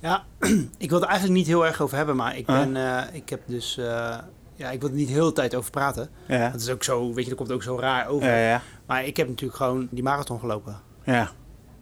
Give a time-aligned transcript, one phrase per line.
[0.00, 0.24] Ja,
[0.78, 3.40] ik wil het eigenlijk niet heel erg over hebben, maar ik, ben, eh, ik heb
[3.46, 3.76] dus...
[3.78, 4.16] eh,
[4.54, 6.10] ja, ik wil er niet heel de tijd over praten.
[6.26, 6.50] Ja.
[6.50, 8.28] Dat is ook zo, weet je, dat komt ook zo raar over.
[8.28, 8.62] Ja, ja.
[8.86, 10.76] Maar ik heb natuurlijk gewoon die marathon gelopen.
[11.04, 11.30] Ja.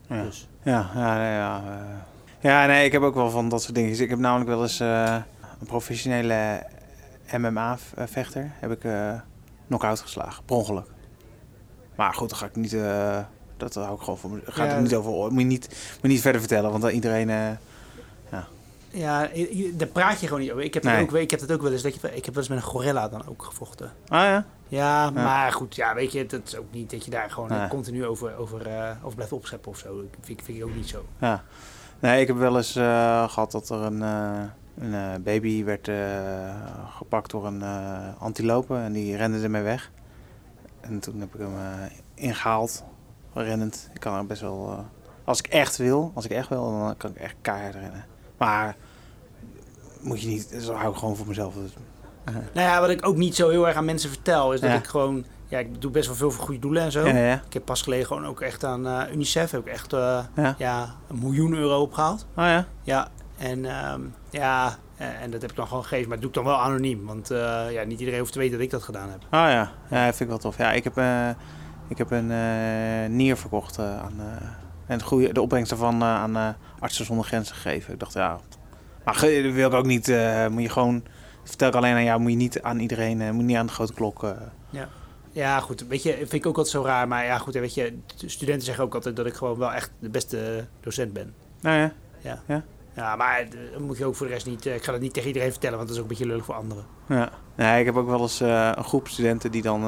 [0.08, 0.22] Ja.
[0.22, 0.48] Dus.
[0.62, 1.94] Ja, ja, nee, ja, eh.
[2.40, 4.00] ja, nee, ik heb ook wel van dat soort dingen.
[4.00, 6.62] Ik heb namelijk wel eens een professionele
[7.36, 8.90] MMA-vechter heb ik
[9.66, 10.86] knock-out geslagen, per ongeluk.
[11.96, 12.76] Maar goed, dan ga ik niet,
[13.56, 14.40] dat hou ik gewoon voor me.
[14.44, 16.90] Gaat Ja, er niet over, moet je niet, moet je niet verder vertellen, want dan
[16.92, 17.58] iedereen,
[18.90, 19.28] Ja,
[19.72, 20.64] daar praat je gewoon niet over.
[20.64, 21.02] Ik heb, het Nee.
[21.02, 22.70] ook, ik heb het ook wel eens, dat je, ik heb wel eens met een
[22.70, 23.92] gorilla dan ook gevochten.
[24.08, 27.30] ah ja, Ja, maar goed, ja, weet je, dat is ook niet dat je daar
[27.30, 27.68] gewoon Nee.
[27.68, 30.00] continu over, over, eh, over blijft opscheppen of zo.
[30.00, 31.04] Ik vind, vind ik ook niet zo.
[31.18, 31.42] ja.
[32.00, 34.42] Nee, ik heb wel eens eh, gehad dat er een, eh,
[34.78, 35.90] een baby werd
[36.96, 37.62] gepakt door een
[38.18, 39.90] antilope en die rende ermee weg.
[40.80, 42.84] En toen heb ik hem eh, ingehaald,
[43.32, 43.90] rennend.
[43.94, 44.84] Ik kan er best wel,
[45.24, 48.04] als ik echt wil, als ik echt wil, dan kan ik echt keihard rennen.
[48.38, 48.76] Maar
[50.00, 51.54] moet je niet, dat hou ik gewoon voor mezelf.
[51.54, 51.70] Dus,
[52.24, 54.76] Nou ja, wat ik ook niet zo heel erg aan mensen vertel, is dat Ja.
[54.76, 55.24] ik gewoon...
[55.50, 57.06] Ja, ik doe best wel veel voor goede doelen en zo.
[57.06, 57.42] ja, ja.
[57.46, 60.54] Ik heb pas geleden gewoon ook echt aan eh, UNICEF heb ik echt eh, Ja.
[60.58, 62.26] ja, een miljoen euro opgehaald.
[62.36, 62.66] Oh ja?
[62.82, 63.08] Ja,
[63.38, 64.00] en ehm,
[64.30, 66.62] ja, eh, en dat heb ik dan gewoon gegeven, maar dat doe ik dan wel
[66.64, 67.06] anoniem.
[67.06, 69.22] Want eh, ja, niet iedereen hoeft te weten dat ik dat gedaan heb.
[69.22, 70.58] Oh ja, ja, dat vind ik wel tof.
[70.58, 71.28] Ja, ik heb, eh,
[71.88, 74.46] ik heb een eh, nier verkocht aan, eh,
[74.88, 77.92] en het goede, de opbrengst daarvan eh, aan eh, Artsen zonder Grenzen gegeven.
[77.92, 78.40] Ik dacht, ja,
[79.04, 80.08] maar dat wil ik ook niet.
[80.08, 81.02] eh, moet je gewoon,
[81.44, 83.72] vertel ik alleen aan jou, moet je niet aan iedereen, moet je niet aan de
[83.72, 84.22] grote klok.
[84.24, 84.30] eh.
[85.32, 87.08] Ja, goed, weet je, vind ik ook altijd zo raar.
[87.08, 90.08] Maar ja, goed, weet je, studenten zeggen ook altijd dat ik gewoon wel echt de
[90.08, 91.34] beste docent ben.
[91.60, 91.92] nou ja,
[92.94, 94.66] Ja, maar eh, dat moet je ook voor de rest niet...
[94.66, 96.54] ik ga dat niet tegen iedereen vertellen, want dat is ook een beetje lullig voor
[96.54, 96.84] anderen.
[97.08, 97.30] ja.
[97.54, 99.80] Nee, ik heb ook wel eens een groep studenten die dan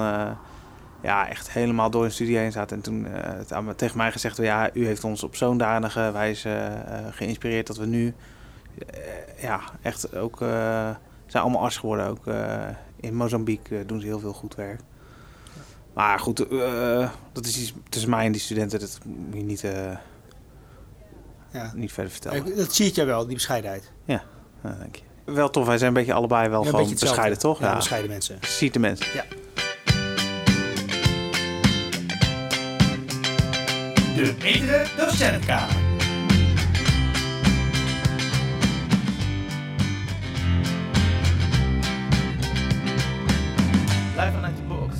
[1.03, 2.77] ja, echt helemaal door hun studie heen zaten.
[2.77, 6.11] En toen eh, het aan tegen mij gezegd, ja, u heeft ons op zo'n danige
[6.13, 8.15] wijze eh, geïnspireerd dat we nu
[8.89, 10.49] eh, ja, echt ook eh,
[11.27, 12.07] zijn allemaal arts geworden.
[12.07, 12.59] Ook eh,
[13.01, 14.81] in Mozambique eh, doen ze heel veel goed werk.
[15.95, 18.81] Maar goed, eh, dat is iets tussen mij en die studenten.
[18.81, 19.97] Dat moet je niet, eh,
[21.53, 21.73] Ja.
[21.75, 22.47] niet verder vertellen.
[22.51, 23.93] Eh, Dat zie je wel, die bescheidenheid.
[24.05, 24.23] Ja,
[24.63, 25.03] dank je.
[25.25, 27.61] Wel tof, wij zijn een beetje allebei wel Ja, een gewoon bescheiden, toch?
[27.61, 28.39] Ja, bescheiden mensen.
[28.41, 29.07] Ziet de mensen.
[34.21, 35.77] De betere docentenkamer.
[44.17, 44.95] Live vanuit de box.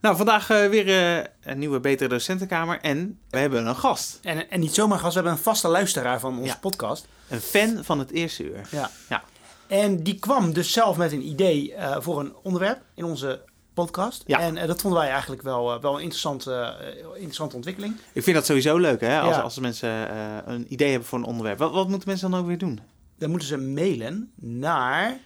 [0.00, 2.80] Nou, vandaag eh, weer eh, een nieuwe Betere Docentenkamer.
[2.80, 4.18] En we hebben een gast.
[4.22, 6.58] En, en niet zomaar gast, we hebben een vaste luisteraar van onze Ja.
[6.60, 7.06] podcast.
[7.28, 8.60] Een fan van het eerste uur.
[8.70, 8.90] Ja.
[9.08, 9.22] Ja.
[9.66, 13.42] En die kwam dus zelf met een idee eh, voor een onderwerp in onze
[13.76, 14.22] podcast.
[14.26, 14.40] Ja.
[14.40, 17.96] En eh, dat vonden wij eigenlijk wel, eh, wel een interessante, eh, interessante ontwikkeling.
[18.12, 19.20] Ik vind dat sowieso leuk, hè?
[19.20, 19.42] Als, Ja.
[19.42, 19.90] als mensen
[20.52, 21.58] een idee hebben voor een onderwerp.
[21.58, 22.80] Wat, wat moeten mensen dan ook weer doen?
[23.18, 25.18] Dan moeten ze mailen naar...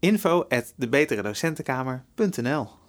[0.00, 0.74] Info at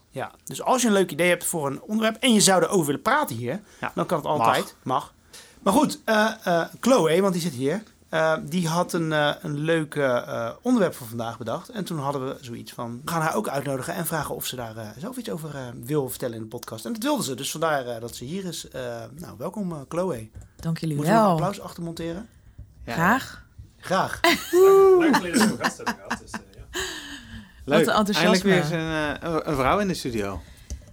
[0.10, 2.86] Ja, dus als je een leuk idee hebt voor een onderwerp en je zou erover
[2.86, 3.92] willen praten hier, Ja.
[3.96, 4.76] dan kan het altijd.
[4.84, 5.14] Mag.
[5.64, 6.00] Maar goed,
[6.80, 11.08] Chloe, want die zit hier, eh, die had een, eh, een leuk eh, onderwerp voor
[11.08, 11.70] vandaag bedacht.
[11.70, 14.56] En toen hadden we zoiets van, we gaan haar ook uitnodigen en vragen of ze
[14.56, 15.50] daar zelf iets over
[15.84, 16.86] wil vertellen in de podcast.
[16.86, 18.70] En dat wilde ze, dus vandaar dat ze hier is.
[18.70, 18.82] Eh,
[19.12, 20.30] nou, welkom Chloe.
[20.56, 21.46] Dank jullie Moeten we nog een wel.
[21.48, 22.28] applaus achter monteren?
[22.86, 23.46] Graag.
[23.78, 24.20] Graag.
[25.00, 26.80] Lang geleden dat we gast hebben gehad, dus ja.
[27.66, 27.88] Leuk.
[27.88, 28.22] een enthousiasme.
[28.22, 28.70] Eindelijk weer eens
[29.24, 30.42] een, een- een vrouw in de studio.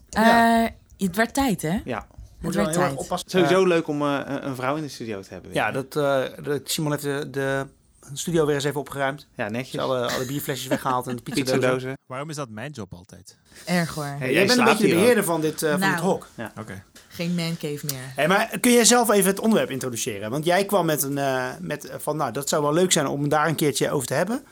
[0.09, 0.65] Ja.
[0.65, 1.81] Eh, het werd tijd, hè?
[1.85, 2.07] Ja.
[2.47, 3.05] Moet werd wel heel erg tijd.
[3.05, 3.31] oppassen.
[3.31, 5.51] Sowieso leuk om eh, een- vrouw in de studio te hebben.
[5.53, 5.61] weer.
[5.63, 7.67] ja, dat, eh, dat- Simon heeft de, de
[8.13, 9.27] studio weer eens even opgeruimd.
[9.35, 9.81] ja netjes.
[9.81, 11.95] alle, alle bierflesjes weggehaald en de pizzadozen.
[12.07, 13.37] Waarom is dat mijn job altijd?
[13.65, 14.05] Erg hoor.
[14.05, 14.99] Hey, Jij, jij bent een beetje de ook.
[15.01, 15.93] beheerder van dit, eh, van Nou.
[15.93, 16.27] dit hok.
[16.61, 16.83] Oké.
[17.09, 18.13] Geen mancave meer.
[18.15, 20.31] Hey, maar kun jij zelf even het onderwerp introduceren?
[20.31, 23.29] Want jij kwam met een eh, met van, nou, dat zou wel leuk zijn om
[23.29, 24.45] daar een keertje over te hebben.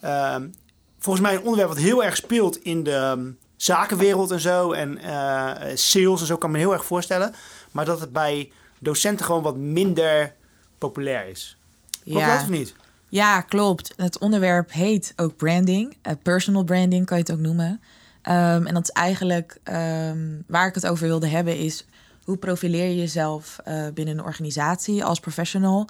[0.00, 0.48] Ehm,
[0.98, 4.72] volgens mij een onderwerp wat heel erg speelt in de zakenwereld en zo.
[4.72, 7.34] En eh, sales en zo kan me heel erg voorstellen.
[7.70, 10.34] Maar dat het bij docenten gewoon wat minder
[10.78, 11.56] populair is.
[12.04, 12.42] Klopt dat Ja.
[12.42, 12.74] of niet?
[13.08, 13.92] ja, klopt.
[13.96, 15.96] Het onderwerp heet ook branding.
[16.02, 17.80] Eh, personal branding kan je het ook noemen.
[18.22, 21.86] Ehm, en dat is eigenlijk ehm, waar ik het over wilde hebben is...
[22.24, 25.88] hoe profileer je jezelf eh, binnen een organisatie als professional...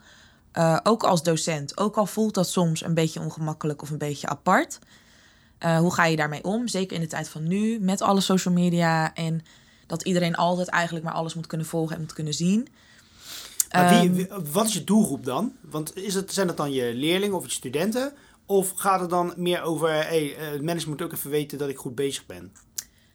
[0.82, 1.78] Ook als docent.
[1.78, 4.78] Ook al voelt dat soms een beetje ongemakkelijk of een beetje apart.
[5.58, 6.69] Eh, hoe ga je daarmee om?
[6.69, 9.43] Zeker in de tijd van nu, met alle social media en
[9.87, 12.69] dat iedereen altijd eigenlijk maar alles moet kunnen volgen en moet kunnen zien.
[13.72, 15.52] Maar wie, Ehm, wie- wat is je doelgroep dan?
[15.60, 18.12] Want is het, zijn dat dan je leerlingen of je studenten?
[18.46, 21.69] Of gaat het dan meer over, hey, eh, het management moet ook even weten dat
[21.69, 22.52] ik goed bezig ben?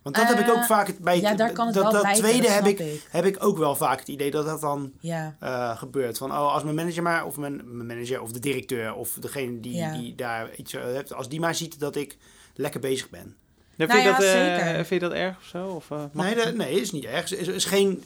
[0.04, 1.84] Want dat heb ik ook Eh, vaak het- bij ja, het- daar kan het dat,
[1.84, 3.08] wel dat blijven, tweede dat heb ik, ik.
[3.10, 5.36] heb ik ook wel vaak het idee dat dat dan Ja.
[5.40, 6.18] eh, gebeurt.
[6.18, 9.60] Van oh, als mijn manager maar, of mijn, mijn manager of de directeur of degene
[9.60, 9.92] die, Ja.
[9.98, 12.18] die daar iets uh, heeft, als die maar ziet dat ik
[12.56, 13.36] lekker bezig ben.
[13.76, 14.86] Nou vind, je ja, dat, eh, zeker.
[14.86, 15.68] vind je dat erg of zo?
[15.68, 16.44] Of, eh, Nee, het?
[16.44, 17.32] dat, nee, is niet erg.
[17.34, 18.04] Is, is geen,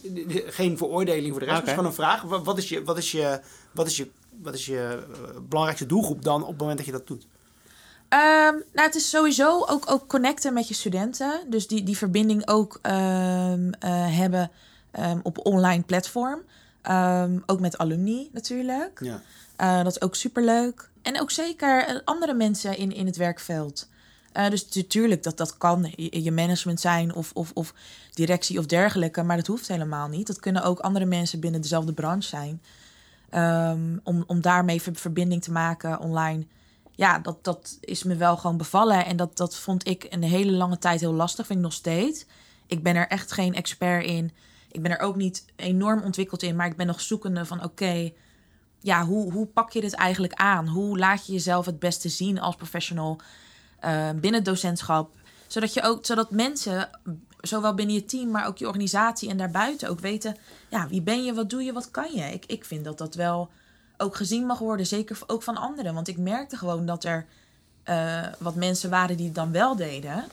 [0.47, 1.57] geen veroordeling voor de rest.
[1.57, 2.21] Het is gewoon een vraag.
[2.21, 3.39] Wat, is je, wat is je,
[3.71, 4.07] wat is je,
[4.41, 5.03] wat is je
[5.49, 7.27] belangrijkste doelgroep dan op het moment dat je dat doet?
[8.09, 11.41] Ehm, nou, het is sowieso ook, ook connecten met je studenten.
[11.47, 14.51] Dus die, die verbinding ook ehm, eh, hebben
[14.91, 16.41] ehm, op online platform.
[17.45, 18.99] Ook met alumni natuurlijk.
[19.03, 19.21] Ja.
[19.55, 20.89] Eh, dat is ook superleuk.
[21.01, 23.87] En ook zeker eh, andere mensen in, in het werkveld.
[24.49, 27.73] Dus natuurlijk, dat, dat kan je, management zijn of, of, of
[28.13, 29.23] directie of dergelijke.
[29.23, 30.27] Maar dat hoeft helemaal niet.
[30.27, 32.61] Dat kunnen ook andere mensen binnen dezelfde branche zijn.
[34.03, 36.45] Om, om daarmee ver- verbinding te maken online.
[36.97, 39.05] Ja, dat, dat is me wel gewoon bevallen.
[39.05, 41.45] En dat, dat vond ik een hele lange tijd heel lastig.
[41.45, 42.25] Vind ik nog steeds.
[42.67, 44.31] Ik ben er echt geen expert in.
[44.71, 46.55] Ik ben er ook niet enorm ontwikkeld in.
[46.55, 48.11] Maar ik ben nog zoekende van oké
[48.79, 50.67] ja, hoe, hoe pak je dit eigenlijk aan?
[50.67, 53.19] Hoe laat je jezelf het beste zien als professional
[53.79, 55.09] eh, binnen docentschap?
[55.47, 56.89] Zodat, je ook, zodat mensen,
[57.41, 60.37] zowel binnen je team, maar ook je organisatie en daarbuiten ook weten...
[60.69, 62.23] ja, wie ben je, wat doe je, wat kan je?
[62.23, 63.49] Ik, ik vind dat dat wel
[63.97, 65.93] ook gezien mag worden, zeker ook van anderen.
[65.93, 67.25] Want ik merkte gewoon dat er
[67.83, 70.25] eh, wat mensen waren die het dan wel deden...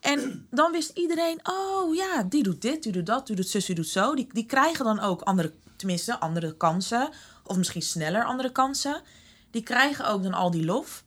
[0.00, 3.64] En dan wist iedereen, oh ja, die doet dit, die doet dat, die doet zus,
[3.64, 4.14] die doet zo.
[4.14, 7.08] Die, die krijgen dan ook andere, tenminste, andere kansen.
[7.44, 9.02] Of misschien sneller andere kansen.
[9.50, 11.04] Die krijgen ook dan al die lof.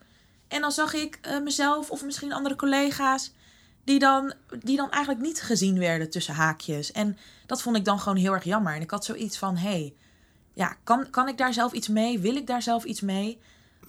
[0.47, 3.31] En dan zag ik eh, mezelf of misschien andere collega's...
[3.83, 4.33] Die dan,
[4.63, 6.91] die dan eigenlijk niet gezien werden tussen haakjes.
[6.91, 8.75] En dat vond ik dan gewoon heel erg jammer.
[8.75, 9.93] En ik had zoiets van, hé, hey,
[10.53, 12.19] ja, kan, kan ik daar zelf iets mee?
[12.19, 13.39] Wil ik daar zelf iets mee?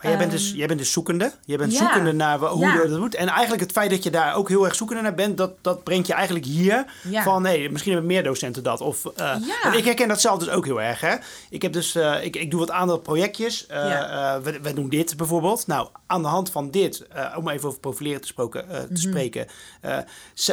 [0.03, 1.33] Maar jij, bent dus, Ehm, jij bent dus zoekende.
[1.45, 1.79] Je bent ja.
[1.79, 2.73] zoekende naar hoe Ja.
[2.83, 3.15] je dat doet.
[3.15, 5.83] En eigenlijk het feit dat je daar ook heel erg zoekende naar bent, dat, dat
[5.85, 7.23] brengt je eigenlijk hier Ja.
[7.23, 8.81] van nee, misschien hebben meer docenten dat.
[8.81, 9.37] Of, eh,
[9.73, 11.01] Ik herken dat zelf dus ook heel erg.
[11.01, 11.15] Hè?
[11.51, 13.67] Ik, heb dus, eh, ik, ik doe wat aantal projectjes.
[13.67, 15.67] Eh, we, we doen dit bijvoorbeeld.
[15.67, 17.07] Nou, aan de hand van dit,
[17.37, 18.95] om even over profileren te, eh, Mhm.
[18.95, 19.47] te spreken,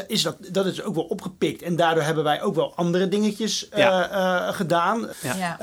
[0.08, 1.62] is dat, dat is ook wel opgepikt.
[1.62, 3.70] En daardoor hebben wij ook wel andere dingetjes
[4.52, 5.08] gedaan.
[5.22, 5.58] Ja.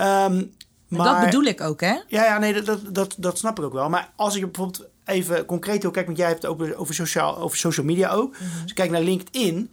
[0.91, 1.93] Ehm, Dat maar- bedoel ik ook, hè?
[2.09, 3.89] ja, ja nee, dat, dat, dat, dat snap ik ook wel.
[3.89, 7.39] Maar als ik bijvoorbeeld even concreet wil kijken, want jij hebt het over, over, sociaal,
[7.39, 8.35] over social media ook.
[8.63, 9.71] Als ik kijk naar LinkedIn.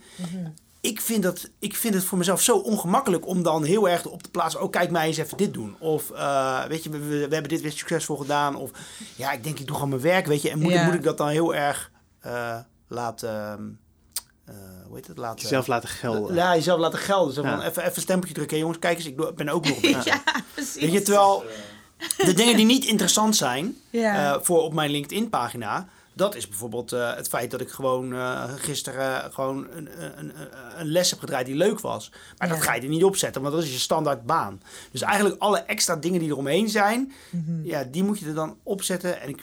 [0.81, 4.23] Ik vind, dat, ik vind het voor mezelf zo ongemakkelijk om dan heel erg op
[4.23, 4.61] te plaatsen.
[4.61, 5.75] Oh, kijk mij eens even dit doen.
[5.79, 8.55] Of eh, weet je, we, hebben dit weer succesvol gedaan.
[8.55, 8.71] Of
[9.15, 10.49] ja, ik denk ik doe gewoon mijn werk, weet je.
[10.49, 10.85] En moet, Ja.
[10.85, 12.57] moet ik dat dan heel erg eh,
[12.87, 13.79] laten,
[14.45, 14.53] eh,
[14.87, 15.17] hoe heet het?
[15.17, 16.35] Laten, Jezelf laten gelden.
[16.35, 17.33] Ja, jezelf laten gelden.
[17.33, 17.65] Zo van, Ja.
[17.65, 18.55] even, even een stempeltje drukken.
[18.57, 20.05] Hey, jongens, kijk eens, ik ben ook nog bezig.
[20.05, 20.23] Ja,
[20.53, 20.81] precies.
[20.81, 21.43] Weet je, terwijl
[22.17, 24.33] de dingen die niet interessant zijn Ja.
[24.35, 28.43] eh, voor op mijn LinkedIn-pagina, dat is bijvoorbeeld eh, het feit dat ik gewoon eh,
[28.55, 30.33] gisteren gewoon een, een, een,
[30.77, 32.11] een les heb gedraaid die leuk was.
[32.37, 34.61] Maar dat ga je er niet opzetten, want dat is je standaard baan.
[34.91, 37.65] Dus eigenlijk alle extra dingen die eromheen zijn, Mhm.
[37.65, 39.21] ja, die moet je er dan opzetten.
[39.21, 39.41] En ik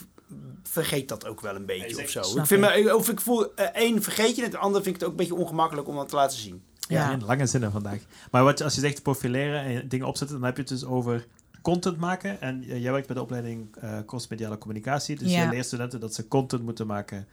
[0.70, 2.38] vergeet dat ook wel een beetje Nee, of zo.
[2.38, 5.00] Ik vind me, of ik voel, eh, één vergeet je het, de ander vind ik
[5.00, 6.62] het ook een beetje ongemakkelijk om dat te laten zien.
[6.88, 7.10] Ja.
[7.10, 7.98] In lange zinnen vandaag.
[8.30, 11.26] Maar wat, als je zegt profileren en dingen opzetten, dan heb je het dus over
[11.62, 12.40] content maken.
[12.40, 15.16] En eh, jij werkt bij de opleiding eh crossmediale communicatie.
[15.18, 15.42] Dus Ja.
[15.42, 17.26] je leert studenten dat ze content moeten maken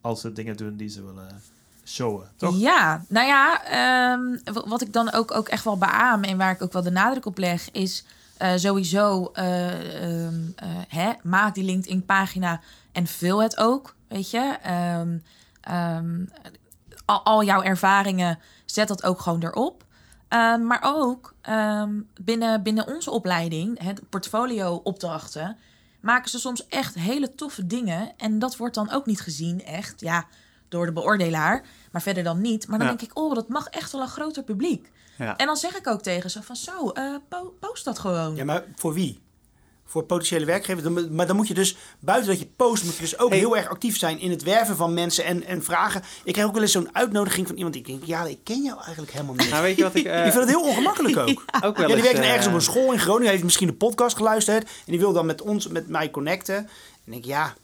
[0.00, 1.42] als ze dingen doen die ze willen
[1.84, 2.30] showen.
[2.36, 2.58] Toch?
[2.58, 6.62] Ja, nou ja, ehm, wat ik dan ook, ook echt wel beaam en waar ik
[6.62, 8.04] ook wel de nadruk op leg, is
[8.38, 9.44] eh, sowieso eh,
[10.88, 12.60] hè, maak die LinkedIn-pagina
[12.92, 14.56] en vul het ook, weet je.
[14.62, 15.18] Ehm,
[15.60, 16.24] ehm,
[17.04, 19.86] al, al jouw ervaringen, zet dat ook gewoon erop.
[20.60, 21.34] Maar ook
[22.20, 25.56] binnen, binnen onze opleiding, het portfolio-opdrachten,
[26.00, 28.12] maken ze soms echt hele toffe dingen.
[28.16, 30.26] En dat wordt dan ook niet gezien, echt, ja,
[30.68, 31.64] door de beoordelaar.
[31.92, 32.68] Maar verder dan niet.
[32.68, 32.94] Maar dan Ja.
[32.94, 34.90] denk ik, oh, dat mag echt wel een groter publiek.
[35.18, 35.36] Ja.
[35.36, 38.36] En dan zeg ik ook tegen ze van, zo, eh, po- post dat gewoon.
[38.36, 39.20] Ja, maar voor wie?
[39.84, 40.82] Voor potentiële werkgevers.
[40.82, 43.38] Dan- Maar dan moet je dus, buiten dat je post, moet je dus ook Hey.
[43.38, 46.02] heel erg actief zijn in het werven van mensen en, en vragen.
[46.24, 48.62] Ik krijg ook wel eens zo'n uitnodiging van iemand die ik denk, ja, ik ken
[48.62, 49.50] jou eigenlijk helemaal niet.
[49.50, 50.04] Nou, weet je wat ik...
[50.06, 51.28] eh, ik vind het heel ongemakkelijk ook.
[51.28, 53.66] ook Ja, wel die eens, werkt eh, ergens op een school in Groningen, heeft misschien
[53.66, 56.56] de podcast geluisterd en die wil dan met ons, met mij connecten.
[56.56, 56.66] En
[57.04, 57.54] ik denk, ja,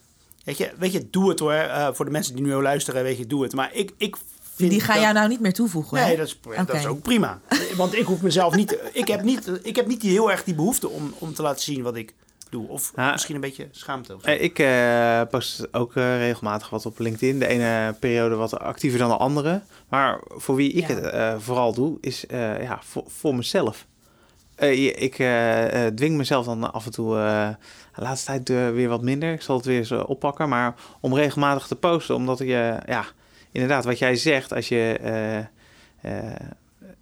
[0.44, 1.52] weet je, weet je doe het hoor.
[1.52, 3.52] Eh, voor de mensen die nu al luisteren, weet je, doe het.
[3.54, 4.16] Maar ik, ik
[4.54, 5.98] vind die dat- jou nou niet meer toevoegen.
[5.98, 6.04] hè?
[6.06, 7.40] Nee, dat is, dat is ook prima.
[7.76, 8.78] Want ik hoef mezelf niet.
[8.92, 11.62] Ik heb niet, ik heb niet die, heel erg die behoefte om, om te laten
[11.62, 12.14] zien wat ik
[12.50, 12.68] doe.
[12.68, 13.10] Of Ja.
[13.12, 14.14] misschien een beetje schaamte.
[14.14, 14.28] Of zo.
[14.28, 17.38] Eh, Ik eh, post ook eh, regelmatig wat op LinkedIn.
[17.38, 19.60] De ene periode wat actiever dan de andere.
[19.88, 20.94] Maar voor wie ik Ja.
[20.94, 23.86] het eh, vooral doe, is eh, ja, voor, voor mezelf.
[24.54, 25.14] Eh, ik
[25.96, 27.48] dwing mezelf dan af en toe, eh,
[28.02, 29.32] laatste tijd eh, weer wat minder.
[29.32, 30.48] Ik zal het weer eens eh, oppakken.
[30.48, 33.04] Maar om regelmatig te posten, omdat je, ja,
[33.52, 34.98] inderdaad, wat jij zegt, als je...
[36.00, 36.22] eh,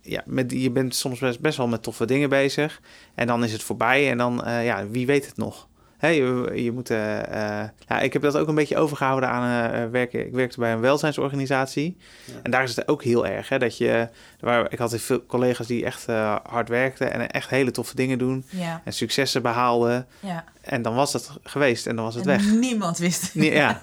[0.01, 2.81] ja, met, je bent soms best, best wel met toffe dingen bezig.
[3.15, 5.69] En dan is het voorbij en dan, ja, wie weet het nog.
[6.03, 9.73] Hè, je, je moet, eh, eh, ja, ik heb dat ook een beetje overgehouden aan
[9.73, 10.27] eh, werken.
[10.27, 11.97] Ik werkte bij een welzijnsorganisatie.
[12.25, 12.33] Ja.
[12.43, 13.49] En daar is het ook heel erg.
[13.49, 14.09] Hè, dat je,
[14.41, 16.07] waar, ik had veel collega's die echt
[16.43, 18.45] hard werkten en echt hele toffe dingen doen.
[18.49, 20.07] Ja, En successen behaalden.
[20.21, 20.45] ja.
[20.61, 22.51] En dan was het geweest en dan was het En weg.
[22.51, 23.35] niemand wist.
[23.35, 23.83] Nee, ja.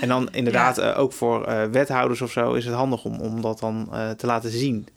[0.00, 3.88] En dan inderdaad, ook voor wethouders of zo, is het handig om, om dat dan
[4.16, 4.88] te laten zien.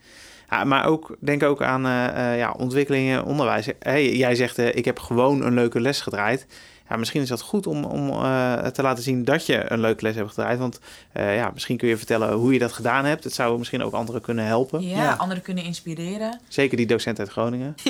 [0.49, 3.67] Ja, maar ook, denk ook aan eh, eh, ja, ontwikkelingen in onderwijs.
[3.79, 6.45] Hey, jij zegt, eh, ik heb gewoon een leuke les gedraaid.
[6.89, 10.03] Ja, misschien is dat goed om, om eh, te laten zien dat je een leuke
[10.03, 10.59] les hebt gedraaid.
[10.59, 10.79] Want
[11.11, 13.23] eh, ja, misschien kun je vertellen hoe je dat gedaan hebt.
[13.23, 14.81] Het zou misschien ook anderen kunnen helpen.
[14.87, 15.13] Ja, Ja.
[15.13, 16.39] anderen kunnen inspireren.
[16.47, 17.75] Zeker die docent uit Groningen.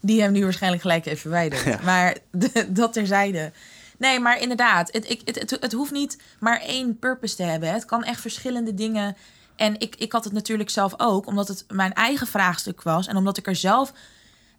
[0.00, 1.62] Die hem nu waarschijnlijk gelijk even verwijderd.
[1.62, 1.78] Ja.
[1.84, 3.52] Maar de- dat terzijde.
[3.98, 7.72] Nee, maar inderdaad, het, ik, het, het, het hoeft niet maar één purpose te hebben.
[7.72, 9.16] Het kan echt verschillende dingen.
[9.58, 13.06] En ik, ik had het natuurlijk zelf ook, omdat het mijn eigen vraagstuk was.
[13.06, 13.92] En omdat ik er zelf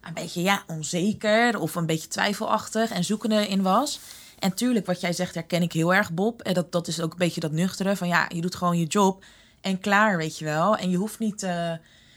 [0.01, 3.99] een beetje ja, onzeker of een beetje twijfelachtig en zoekende in was.
[4.39, 6.41] En tuurlijk, wat jij zegt, herken ik heel erg, Bob.
[6.41, 8.85] En dat, dat is ook een beetje dat nuchtere van ja, je doet gewoon je
[8.85, 9.23] job
[9.61, 10.77] en klaar, weet je wel.
[10.77, 11.43] En je hoeft niet.
[11.43, 11.71] eh,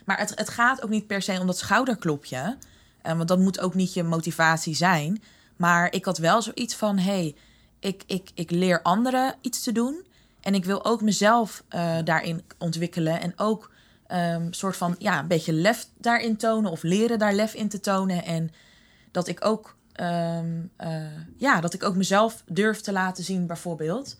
[0.05, 2.57] maar het, het gaat ook niet per se om dat schouderklopje.
[3.03, 5.23] Eh, want dat moet ook niet je motivatie zijn.
[5.57, 7.35] Maar ik had wel zoiets van: hé, hey,
[7.81, 10.05] ik, ik, ik leer anderen iets te doen.
[10.43, 13.21] En ik wil ook mezelf eh, daarin ontwikkelen.
[13.21, 13.71] En ook
[14.07, 16.71] een soort van ja, een beetje lef daarin tonen.
[16.71, 18.25] Of leren daar lef in te tonen.
[18.25, 18.51] En
[19.11, 21.03] dat ik ook, ehm, eh,
[21.37, 24.17] ja, dat ik ook mezelf durf te laten zien, bijvoorbeeld.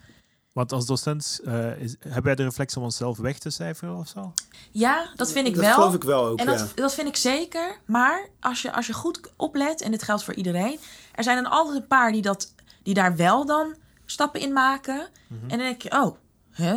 [0.53, 4.09] Want als docent eh, is, hebben wij de reflex om onszelf weg te cijferen of
[4.09, 4.33] zo?
[4.71, 5.75] Ja, dat vind ik dat wel.
[5.75, 6.67] geloof ik wel ook, En dat, ja.
[6.75, 7.79] dat vind ik zeker.
[7.87, 10.79] Maar als je, als je goed oplet, en dit geldt voor iedereen,
[11.15, 13.75] er zijn dan altijd een paar die, dat, die daar wel dan
[14.13, 15.09] stappen in maken.
[15.27, 15.43] Mhm.
[15.43, 16.17] En dan denk je, oh,
[16.51, 16.75] hè?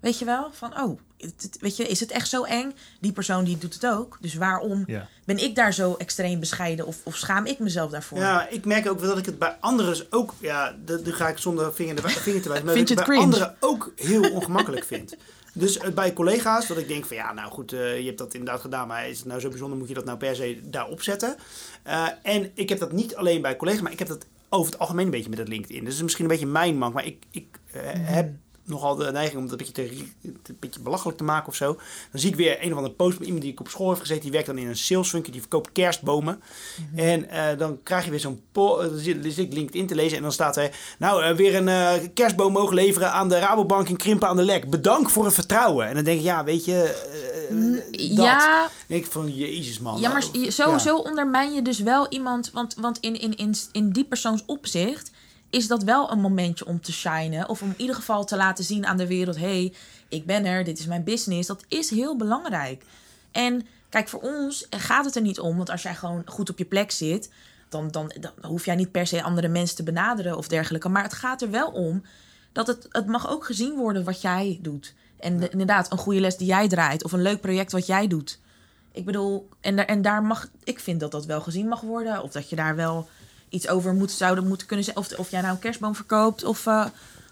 [0.00, 0.50] Weet je wel?
[0.52, 2.72] Van, oh, het- het- weet je, is het echt zo eng?
[3.00, 4.18] Die persoon die doet het ook.
[4.20, 5.08] Dus waarom Ja.
[5.24, 6.86] ben ik daar zo extreem bescheiden?
[6.86, 8.18] Of, of schaam ik mezelf daarvoor?
[8.18, 10.34] Ja, ik merk ook wel dat ik het bij anderen dus ook...
[10.40, 12.66] Ja, dat dat ga ik zonder vinger, de, vinger te wijzen.
[12.66, 13.32] Maar Vind dat ik het bij cringe?
[13.34, 15.16] anderen ook heel ongemakkelijk vind.
[15.54, 18.34] Dus eh, bij collega's, dat ik denk van ja, nou goed, eh, je hebt dat
[18.34, 21.02] inderdaad gedaan, maar is het nou zo bijzonder, moet je dat nou per se daarop
[21.02, 21.36] zetten?
[21.82, 24.80] Eh, en ik heb dat niet alleen bij collega's, maar ik heb dat over het
[24.80, 25.84] algemeen een beetje met het LinkedIn.
[25.84, 28.32] Dus is misschien een beetje mijn mank, maar ik, ik eh, heb
[28.70, 31.78] nogal de neiging om dat een beetje, te, een beetje belachelijk te maken of zo.
[32.10, 34.00] Dan zie ik weer een of andere post van iemand die ik op school heeft
[34.00, 34.22] gezeten.
[34.22, 36.42] Die werkt dan in een salesfunkje, die verkoopt kerstbomen.
[36.94, 40.16] En eh, dan krijg je weer zo'n po- eh, dan zit, ik LinkedIn te lezen
[40.16, 40.70] en dan staat er...
[40.98, 44.70] Nou, eh, weer een kerstboom mogen leveren aan de Rabobank in Krimpen aan de Lek.
[44.70, 45.86] Bedankt voor het vertrouwen.
[45.86, 47.08] En dan denk ik, ja, weet je...
[47.90, 48.24] dat.
[48.24, 50.00] ja, Dan denk ik van, jezus man.
[50.00, 51.02] Ja, maar sowieso ja.
[51.02, 52.50] ondermijn je dus wel iemand.
[52.52, 55.10] Want, want in, in, in, in die persoons opzicht
[55.50, 57.48] is dat wel een momentje om te shinen.
[57.48, 59.72] Of om in ieder geval te laten zien aan de wereld: hé, hey,
[60.08, 61.48] ik ben er, dit is mijn business.
[61.48, 62.84] Dat is heel belangrijk.
[63.32, 65.56] En kijk, voor ons gaat het er niet om.
[65.56, 67.30] Want als jij gewoon goed op je plek zit,
[67.68, 70.88] dan, dan, dan hoef jij niet per se andere mensen te benaderen of dergelijke.
[70.88, 72.02] Maar het gaat er wel om
[72.52, 74.94] dat het, het mag ook gezien worden wat jij doet.
[75.20, 77.04] En de- inderdaad, een goede les die jij draait.
[77.04, 78.38] Of een leuk project wat jij doet.
[78.92, 82.22] Ik bedoel, en, daar- en daar mag, ik vind dat dat wel gezien mag worden.
[82.22, 83.08] Of dat je daar wel
[83.50, 85.02] iets over moet, zouden moeten kunnen zeggen.
[85.04, 86.86] Of, of jij nou een kerstboom verkoopt of, eh,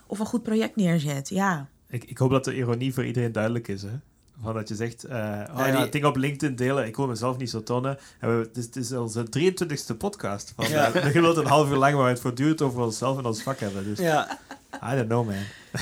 [0.06, 1.28] of een goed project neerzet.
[1.28, 1.66] Ja.
[1.88, 3.82] Ik, ik hoop dat de ironie voor iedereen duidelijk is.
[3.82, 3.90] Hè?
[4.42, 5.16] Van dat je zegt, eh
[5.50, 7.98] oh Nee, ja, die- dingen op LinkedIn delen, ik wil mezelf niet zo tonen.
[8.20, 10.52] En we, het, is, het is onze 23ste podcast.
[10.56, 10.92] Van, Ja.
[10.92, 13.42] eh, je wilt een half uur lang waar we het voortdurend over onszelf en ons
[13.42, 13.84] vak hebben.
[13.84, 14.38] Dus Ja,
[14.92, 15.34] I don't know, man.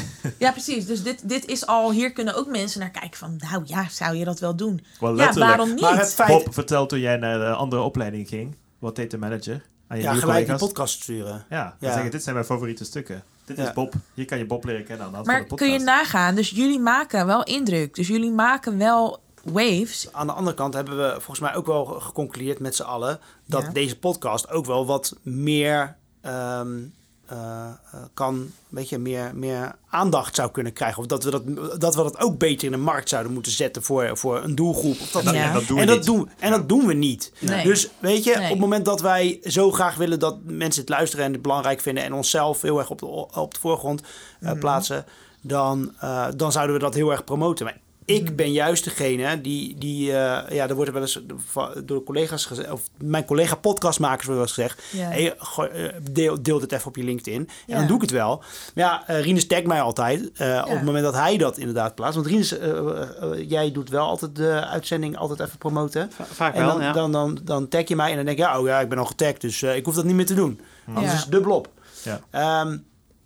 [0.38, 0.86] ja, precies.
[0.86, 4.16] Dus dit, dit is al, hier kunnen ook mensen naar kijken van, nou ja, zou
[4.16, 4.84] je dat wel doen?
[5.00, 5.80] Wel Ja, waarom niet?
[5.80, 6.28] maar het feit...
[6.44, 8.56] Bob, vertel toen jij naar de andere opleiding ging.
[8.78, 9.62] Wat deed de manager?
[9.88, 10.60] Aan je ja, gelijk die collega's?
[10.68, 11.44] podcast sturen.
[11.50, 11.94] Ja, dan Ja.
[11.94, 13.22] zeg je, dit zijn mijn favoriete stukken.
[13.44, 13.66] Dit Ja.
[13.68, 13.94] is Bob.
[14.14, 16.34] Hier kan je Bob leren kennen aan de hand Maar van de kun je nagaan,
[16.34, 17.94] dus jullie maken wel indruk.
[17.94, 20.08] Dus jullie maken wel waves.
[20.12, 23.62] Aan de andere kant hebben we volgens mij ook wel geconcludeerd met z'n allen dat
[23.62, 23.70] Ja.
[23.70, 26.78] deze podcast ook wel wat meer ehm,
[27.26, 30.98] eh, eh, kan, weet je, meer, meer aandacht zou kunnen krijgen.
[30.98, 33.82] Of dat we dat, dat we dat ook beter in de markt zouden moeten zetten
[33.82, 35.00] voor, voor een doelgroep.
[35.00, 35.46] Of dat En dat, Ja.
[35.46, 36.06] en dat doen we en, dat niet.
[36.06, 37.32] doen, en dat doen we niet.
[37.40, 37.64] Nee.
[37.64, 38.44] Dus weet je, Nee.
[38.44, 41.80] op het moment dat wij zo graag willen dat mensen het luisteren en het belangrijk
[41.80, 44.00] vinden en onszelf heel erg op de, op de voorgrond
[44.40, 44.58] eh, Mhm.
[44.58, 45.04] plaatsen,
[45.40, 45.92] dan,
[46.36, 47.64] dan zouden we dat heel erg promoten.
[47.64, 48.34] Maar ik Mhm.
[48.34, 51.20] ben juist degene die, die eh, ja, er wordt wel eens
[51.84, 55.08] door collega's gezegd, of mijn collega podcastmakers wordt wel eens gezegd, Ja.
[55.08, 55.36] hey,
[55.72, 57.40] eh, deel, deel dit even op je LinkedIn.
[57.40, 57.76] En Ja.
[57.78, 58.36] dan doe ik het wel.
[58.74, 61.94] Maar ja, eh Rinus tagt mij altijd eh, op het moment dat hij dat inderdaad
[61.94, 62.14] plaatst.
[62.14, 62.54] Want Rinus,
[63.48, 66.10] jij doet wel altijd de uitzending altijd even promoten.
[66.12, 66.92] Va- Vaak En wel, dan, ja.
[66.92, 69.04] dan, dan, dan tag je mij en dan denk ja, oh ja, ik ben al
[69.04, 70.60] getagd, dus eh, ik hoef dat niet meer te doen.
[70.94, 71.68] Anders is het dubbel op.
[72.02, 72.20] Ja.
[72.30, 72.76] Ehm,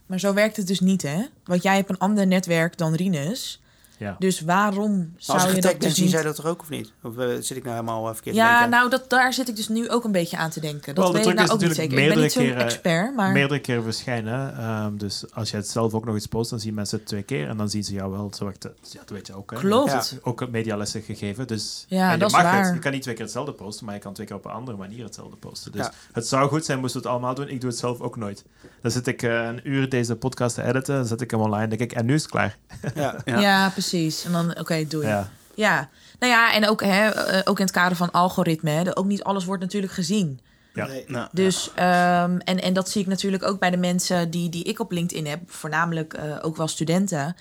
[0.07, 1.25] Maar zo werkt het dus niet, hè?
[1.45, 3.61] Want jij hebt een ander netwerk dan Rinus.
[4.01, 4.17] Ja.
[4.19, 6.13] Dus waarom zou als je dat dus zien niet...
[6.13, 6.93] zij dat toch ook of niet?
[7.03, 8.71] Of eh, zit ik nou helemaal eh, verkeerd te Ja, denken?
[8.71, 10.95] nou, dat, daar zit ik dus nu ook een beetje aan te denken.
[10.95, 12.09] Dat Wel, de weet ik truc nou is ook niet natuurlijk zeker.
[12.09, 13.33] Ik ben niet zo'n expert, maar...
[13.33, 14.57] Meerdere keren verschijnen.
[14.59, 17.23] Ehm, dus als jij het zelf ook nog eens post, dan zien mensen het twee
[17.23, 17.49] keer.
[17.49, 18.33] En dan zien ze jou wel.
[18.35, 18.73] Zo werkt het.
[18.93, 19.51] Ja, dat weet je ook.
[19.51, 19.57] Hè?
[19.57, 19.91] Klopt.
[19.91, 21.47] Je hebt Ook medialessen gegeven.
[21.47, 22.65] Dus Ja, en je dat is mag waar.
[22.65, 22.75] Het.
[22.75, 24.77] Je kan niet twee keer hetzelfde posten, maar je kan twee keer op een andere
[24.77, 25.73] manier hetzelfde posten.
[25.73, 25.93] Dus Ja.
[26.13, 27.49] het zou goed zijn, moesten we het allemaal doen.
[27.49, 28.45] Ik doe het zelf ook nooit.
[28.83, 30.95] Dan zit ik eh, een uur deze podcast te editen.
[30.95, 31.69] Dan zet ik hem online.
[31.69, 32.57] denk ik, en nu is het klaar.
[32.95, 33.09] Ja.
[33.25, 33.41] Ja.
[33.41, 33.71] Ja.
[33.91, 34.25] Precies.
[34.25, 35.09] En dan, oké, doe je.
[35.09, 35.31] Ja.
[35.55, 35.89] Ja.
[36.19, 38.71] Nou ja, en ook, hè, eh, ook in het kader van algoritme.
[38.71, 40.41] Hè, ook niet alles wordt natuurlijk gezien.
[40.75, 40.87] Ja.
[40.87, 41.05] Nee.
[41.07, 44.65] Nou, Dus, ehm, en, en dat zie ik natuurlijk ook bij de mensen die, die
[44.65, 45.41] ik op LinkedIn heb.
[45.47, 47.37] Voornamelijk eh, ook wel studenten.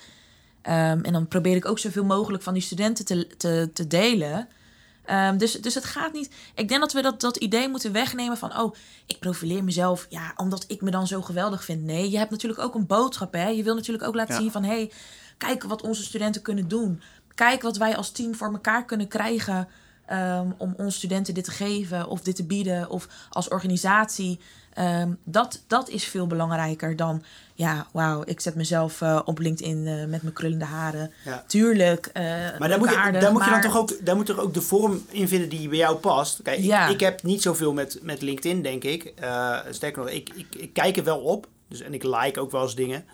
[0.62, 4.48] Ehm, en dan probeer ik ook zoveel mogelijk van die studenten te, te, te delen.
[5.04, 6.30] Ehm, dus, dus het gaat niet.
[6.54, 8.58] Ik denk dat we dat, dat idee moeten wegnemen van.
[8.58, 8.74] Oh,
[9.06, 10.06] ik profileer mezelf.
[10.08, 11.82] Ja, omdat ik me dan zo geweldig vind.
[11.82, 13.32] Nee, je hebt natuurlijk ook een boodschap.
[13.32, 13.48] Hè?
[13.48, 14.40] Je wil natuurlijk ook laten Ja.
[14.40, 14.64] zien van.
[14.64, 14.90] hey,
[15.40, 17.00] kijk wat onze studenten kunnen doen.
[17.34, 19.68] Kijk wat wij als team voor elkaar kunnen krijgen.
[20.06, 22.88] ehm, om onze studenten dit te geven of dit te bieden.
[22.90, 24.40] Of als organisatie.
[24.74, 27.22] Ehm, dat, dat is veel belangrijker dan.
[27.54, 31.12] Ja, wauw, ik zet mezelf eh, op LinkedIn eh, met mijn krullende haren.
[31.24, 31.44] Ja.
[31.46, 32.06] Tuurlijk.
[32.06, 32.22] eh,
[32.58, 34.54] Maar daar moet, je, aardig, daar moet je dan toch ook, daar moet er ook
[34.54, 36.42] de vorm in vinden die bij jou past.
[36.42, 36.86] Kijk, ik- Ja.
[36.88, 39.12] ik, heb niet zoveel met, met LinkedIn, denk ik.
[39.70, 41.46] Sterker nog, ik, ik, ik kijk er wel op.
[41.68, 43.04] Dus, en ik like ook wel eens dingen.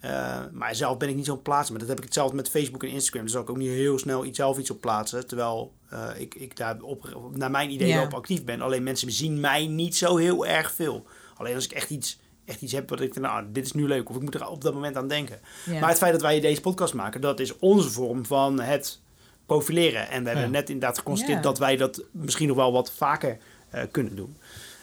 [0.00, 1.70] Eh, maar zelf ben ik niet zo'n plaatsen.
[1.70, 3.20] Maar dat heb ik hetzelfde met Facebook en Instagram.
[3.22, 5.26] Daar zal ik ook niet heel snel iets, zelf iets op plaatsen.
[5.26, 8.60] Terwijl eh, ik, ik daar op, naar mijn idee wel op actief ben.
[8.60, 11.06] Alleen mensen zien mij niet zo heel erg veel.
[11.36, 13.86] Alleen als ik echt iets, echt iets heb wat ik denk, nou, dit is nu
[13.86, 14.08] leuk.
[14.10, 15.40] Of ik moet er op dat moment aan denken.
[15.80, 19.00] Maar het feit dat wij deze podcast maken, dat is onze vorm van het
[19.46, 20.08] profileren.
[20.08, 20.50] En we hebben Ja.
[20.50, 21.44] net inderdaad geconstateerd Ja.
[21.44, 23.38] dat wij dat misschien nog wel wat vaker
[23.70, 24.36] eh, kunnen doen.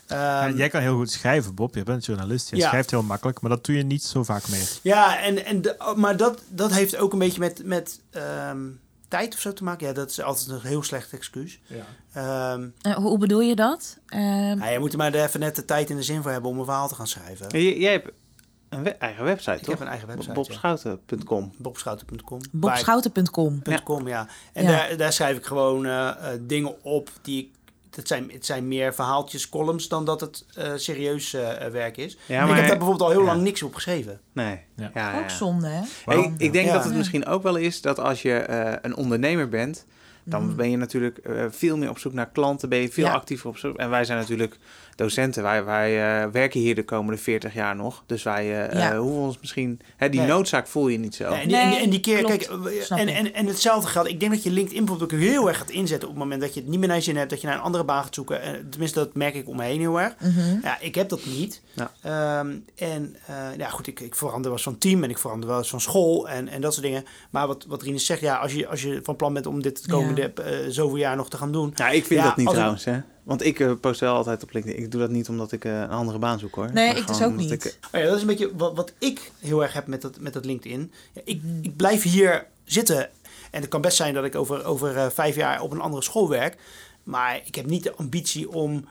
[0.07, 1.75] Ja, Ehm, jij kan heel goed schrijven, Bob.
[1.75, 2.49] Je bent journalist.
[2.49, 2.67] Je Ja.
[2.67, 4.69] schrijft heel makkelijk, maar dat doe je niet zo vaak meer.
[4.81, 8.57] Ja, en, en de- maar dat, dat heeft ook een beetje met, met ehm,
[9.07, 9.87] tijd of zo te maken.
[9.87, 11.59] Ja, dat is altijd een heel slecht excuus.
[11.65, 11.83] Ja.
[12.13, 13.97] Ehm Eh, hoe bedoel je dat?
[14.07, 16.51] Ehm, nou, je moet er maar even net de tijd en de zin voor hebben
[16.51, 17.47] om een verhaal te gaan schrijven.
[17.61, 18.09] J- jij hebt
[18.69, 19.69] een we- eigen website, Ik toch?
[19.69, 20.27] heb een eigen website.
[20.29, 20.33] ja.
[20.35, 21.51] Bobschouten.com.
[21.57, 22.39] Bobschouten.com.
[22.51, 23.59] Bobschouten.com.
[23.63, 23.81] Ja.
[23.83, 24.27] .com, ja.
[24.53, 24.69] En Ja.
[24.69, 27.55] Daar, daar schrijf ik gewoon eh, eh, dingen op die ik...
[27.97, 32.17] Het zijn, het zijn meer verhaaltjes, columns, dan dat het eh, serieus eh, werk is.
[32.25, 33.25] Ja, ik maar- heb daar bijvoorbeeld al heel ja.
[33.25, 34.19] lang niks op geschreven.
[34.33, 34.59] Nee.
[34.75, 34.87] Ja.
[34.87, 35.29] Ook ja.
[35.29, 35.81] zonde, hè?
[36.05, 36.73] Hey, ik denk Ja.
[36.73, 39.85] dat het misschien ook wel is dat als je eh, een ondernemer bent,
[40.23, 40.55] dan Mhm.
[40.55, 43.13] ben je natuurlijk eh, veel meer op zoek naar klanten, ben je veel Ja.
[43.13, 43.77] actiever op zoek.
[43.77, 44.57] En wij zijn natuurlijk
[44.97, 48.03] docenten, wij, wij eh, werken hier de komende 40 jaar nog.
[48.05, 48.91] Dus wij eh, Ja.
[48.91, 50.29] eh, hoeven ons misschien, hè, die Nee.
[50.29, 51.23] noodzaak voel je niet zo.
[51.23, 52.41] En, die, en, die, en die keer, kijk,
[52.89, 54.09] en, en, en hetzelfde geldt.
[54.09, 56.53] Ik denk dat je LinkedIn bijvoorbeeld ook heel erg gaat inzetten op het moment dat
[56.53, 58.15] je het niet meer naar je zin hebt, dat je naar een andere baan gaat
[58.15, 58.67] zoeken.
[58.69, 60.15] Tenminste, dat merk ik om me heen heel erg.
[60.19, 60.57] Mhm.
[60.63, 61.61] Ja, ik heb dat niet.
[61.73, 61.91] Ja.
[62.01, 65.49] Ehm, en eh, ja, goed, ik, ik verander wel eens van team en ik verander
[65.49, 67.03] wel eens van school en, en dat soort dingen.
[67.29, 69.77] Maar wat, wat Rinus zegt, ja, als je, als je van plan bent om dit
[69.77, 71.71] het komende eh, zoveel jaar nog te gaan doen.
[71.75, 72.99] Ja, ik vind Ja, dat niet trouwens, hè.
[73.27, 74.83] Want ik eh, post wel altijd op LinkedIn.
[74.83, 76.71] Ik doe dat niet omdat ik eh, een andere baan zoek, hoor.
[76.73, 77.51] Nee, Maar ik dus ook niet.
[77.51, 80.19] ik, Oh ja, dat is een beetje wat, wat ik heel erg heb met dat,
[80.19, 80.91] met dat LinkedIn.
[81.13, 83.09] Ja, ik, ik blijf hier zitten.
[83.51, 86.03] En het kan best zijn dat ik over, over eh, vijf jaar op een andere
[86.03, 86.57] school werk.
[87.03, 88.85] Maar ik heb niet de ambitie om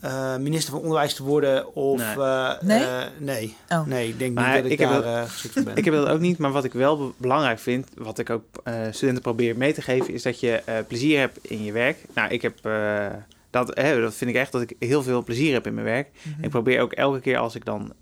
[0.00, 1.74] eh, minister van Onderwijs te worden.
[1.74, 2.26] Of, Nee.
[2.26, 2.84] eh, Nee?
[2.84, 3.56] eh, nee.
[3.68, 3.86] Oh.
[3.86, 5.76] nee, ik denk Maar niet dat ik, ik daar wel- eh, geschikt voor ben.
[5.80, 8.44] Ik heb dat ook niet, maar wat ik wel be- belangrijk vind, wat ik ook
[8.64, 11.96] eh, studenten probeer mee te geven, is dat je eh, plezier hebt in je werk.
[12.14, 13.06] Nou, ik heb eh,
[13.50, 16.10] dat, hè, dat vind ik echt dat ik heel veel plezier heb in mijn werk.
[16.22, 16.44] Mhm.
[16.44, 17.92] Ik probeer ook elke keer als ik dan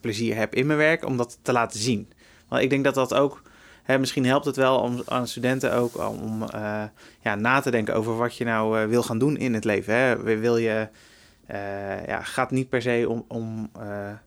[0.00, 2.12] plezier heb in mijn werk, om dat te laten zien.
[2.48, 3.42] Want ik denk dat dat ook,
[3.82, 6.82] hè, misschien helpt het wel om aan studenten ook om eh,
[7.20, 9.94] ja, na te denken over wat je nou eh, wil gaan doen in het leven.
[9.94, 10.22] Hè.
[10.22, 10.88] Wil je
[11.46, 13.70] eh, ja, gaat niet per se om, om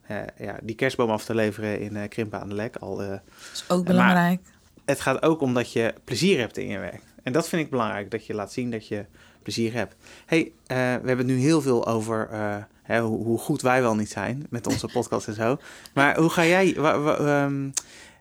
[0.08, 2.76] ja, ja, die kerstboom af te leveren in Krimpen aan de Lek.
[2.76, 3.22] Al, Dat
[3.54, 4.42] is ook belangrijk.
[4.86, 7.02] het gaat ook om dat je plezier hebt in je werk.
[7.24, 9.06] En dat vind ik belangrijk, dat je laat zien dat je
[9.44, 9.96] plezier hebt.
[10.26, 13.82] hey, eh, we hebben het nu heel veel over eh, hè, hoe, hoe goed wij
[13.82, 15.58] wel niet zijn met onze podcast en zo.
[15.94, 16.76] Maar hoe ga jij...
[16.76, 17.70] ehm,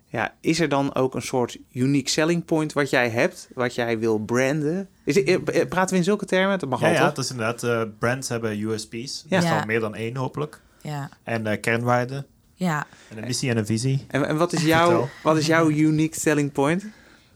[0.06, 3.98] ja, is er dan ook een soort unique selling point wat jij hebt, wat jij
[3.98, 4.88] wil branden?
[5.04, 6.59] Is, het- eh, praten we in zulke termen?
[6.59, 7.62] Dat mag Ja, wel, ja, dat is inderdaad.
[7.62, 9.24] eh, brands hebben USP's.
[9.28, 9.40] Ja.
[9.40, 9.59] Ja.
[9.61, 10.61] al meer dan één, hopelijk.
[10.83, 12.26] Ja, En eh, kernwaarden.
[12.54, 12.87] ja.
[13.11, 14.04] En een missie en een visie.
[14.09, 16.85] En, en wat, is jouw, wat is jouw unique selling point?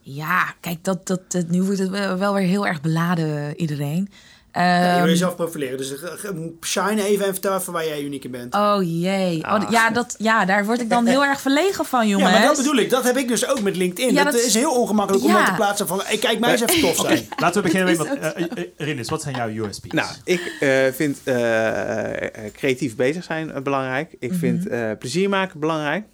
[0.07, 4.09] Ja, kijk, dat, dat, dat, nu wordt het wel weer heel erg beladen, iedereen.
[4.53, 5.77] Ja, je wil Ehm, jezelf profileren.
[5.77, 8.55] Dus eh, ge- shine even en vertel even waar jij uniek in bent.
[8.55, 9.47] oh jee.
[9.47, 9.63] Ah.
[9.63, 12.31] Oh, ja, dat, ja, daar word ik dan heel erg verlegen van, jongens.
[12.33, 12.91] ja, maar dat bedoel ik.
[12.91, 14.15] Dat heb ik dus ook met LinkedIn.
[14.15, 15.37] Ja, dat, dat- is heel ongemakkelijk om Ja.
[15.37, 16.01] dan te plaatsen van...
[16.05, 17.27] Hey, kijk, mij eens even tof zijn.
[17.37, 18.07] Laten we beginnen met...
[18.07, 19.93] is wat- eh, eh, Rinus, wat zijn jouw USP's?
[19.93, 24.15] Nou, ik eh, vind eh, eh, creatief bezig zijn eh, belangrijk.
[24.19, 24.39] Ik Mhm.
[24.39, 26.05] vind eh, plezier maken belangrijk.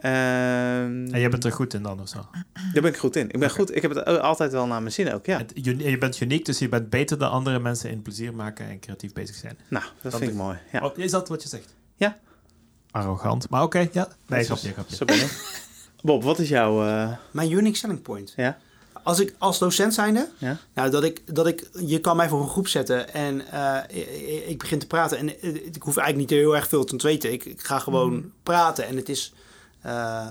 [0.00, 0.12] Ehm,
[1.12, 2.26] En jij bent er goed in dan of zo.
[2.72, 3.30] Daar ben ik goed in.
[3.30, 3.76] Ik ben goed.
[3.76, 5.26] Ik heb het altijd wel naar mijn zin ook.
[5.26, 5.38] Ja.
[5.38, 8.68] Het- Je, je bent uniek, dus je bent beter dan andere mensen in plezier maken
[8.68, 9.58] en creatief bezig zijn.
[9.68, 10.58] Nou, dat Dat vind ik mooi.
[10.72, 10.84] Ja.
[10.84, 11.74] Oh, is dat wat je zegt?
[11.96, 12.18] Ja.
[12.90, 13.48] Arrogant.
[13.50, 14.08] Maar oké, ja.
[14.26, 14.96] Nee, grapje, grapje.
[14.96, 15.58] Zo ben ik.
[16.02, 16.86] Bob, wat is jouw...
[16.86, 18.32] eh, Mijn unique selling point.
[18.36, 18.58] ja?
[19.02, 20.56] Als ik als docent zijnde, Ja?
[20.74, 24.44] nou, dat ik, dat ik, je kan mij voor een groep zetten en eh, ik,
[24.46, 25.18] ik begin te praten.
[25.18, 27.32] En eh, ik hoef eigenlijk niet heel erg veel te weten.
[27.32, 28.32] Ik, ik ga gewoon Mm.
[28.42, 29.32] praten en het is
[29.80, 30.28] eh, eh,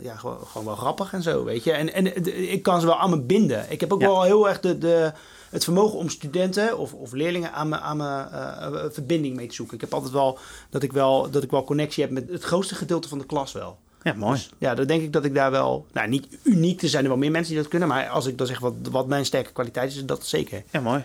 [0.00, 1.72] ja, gewoon, gewoon wel grappig en zo, weet je.
[1.72, 3.64] En, en ik kan ze wel aan me binden.
[3.68, 4.06] Ik heb ook Ja.
[4.06, 5.12] wel heel erg de, de,
[5.50, 9.54] het vermogen om studenten of, of leerlingen aan mijn aan me, eh, verbinding mee te
[9.54, 9.74] zoeken.
[9.74, 10.38] Ik heb altijd wel
[10.70, 13.52] dat ik wel, dat ik wel connectie heb met het grootste gedeelte van de klas
[13.52, 13.78] wel.
[14.02, 14.32] Ja, mooi.
[14.32, 15.86] Dus ja, dan denk ik dat ik daar wel...
[15.92, 17.88] Nou, niet uniek, er zijn er wel meer mensen die dat kunnen.
[17.88, 20.62] Maar als ik dan zeg wat, wat mijn sterke kwaliteit is, is dat zeker.
[20.70, 21.04] Ja, mooi.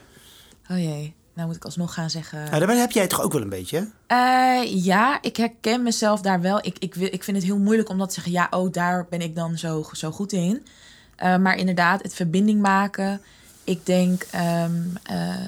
[0.72, 2.50] Oh jee, nou moet ik alsnog gaan zeggen.
[2.52, 3.90] Nou, daar heb jij toch ook wel een beetje?
[4.08, 6.58] Eh, ja, ik herken mezelf daar wel.
[6.58, 8.34] Ik, ik, ik vind het heel moeilijk om dat te zeggen.
[8.34, 10.66] Ja, oh, daar ben ik dan zo, zo goed in.
[11.16, 13.22] Eh, maar inderdaad, het verbinding maken.
[13.64, 15.46] Ik denk, ehm, eh,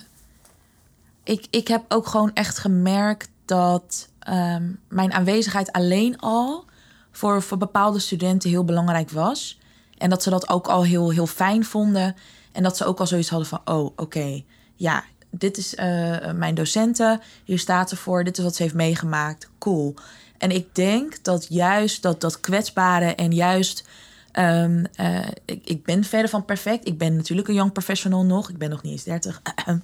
[1.24, 6.66] ik, ik heb ook gewoon echt gemerkt dat ehm, mijn aanwezigheid alleen al
[7.12, 9.60] voor, voor bepaalde studenten heel belangrijk was.
[9.98, 12.16] En dat ze dat ook al heel, heel fijn vonden.
[12.52, 14.44] En dat ze ook al zoiets hadden van, oh, oké,
[14.76, 15.04] ja,
[15.38, 17.22] dit is eh, mijn docenten.
[17.44, 19.50] Hier staat ze voor, dit is wat ze heeft meegemaakt.
[19.60, 19.94] Cool.
[20.38, 23.84] En ik denk dat juist dat, dat kwetsbare en juist...
[24.32, 26.88] ehm, eh, ik, ik ben verder van perfect.
[26.88, 28.50] Ik ben natuurlijk een young professional nog.
[28.50, 29.42] Ik ben nog niet eens 30.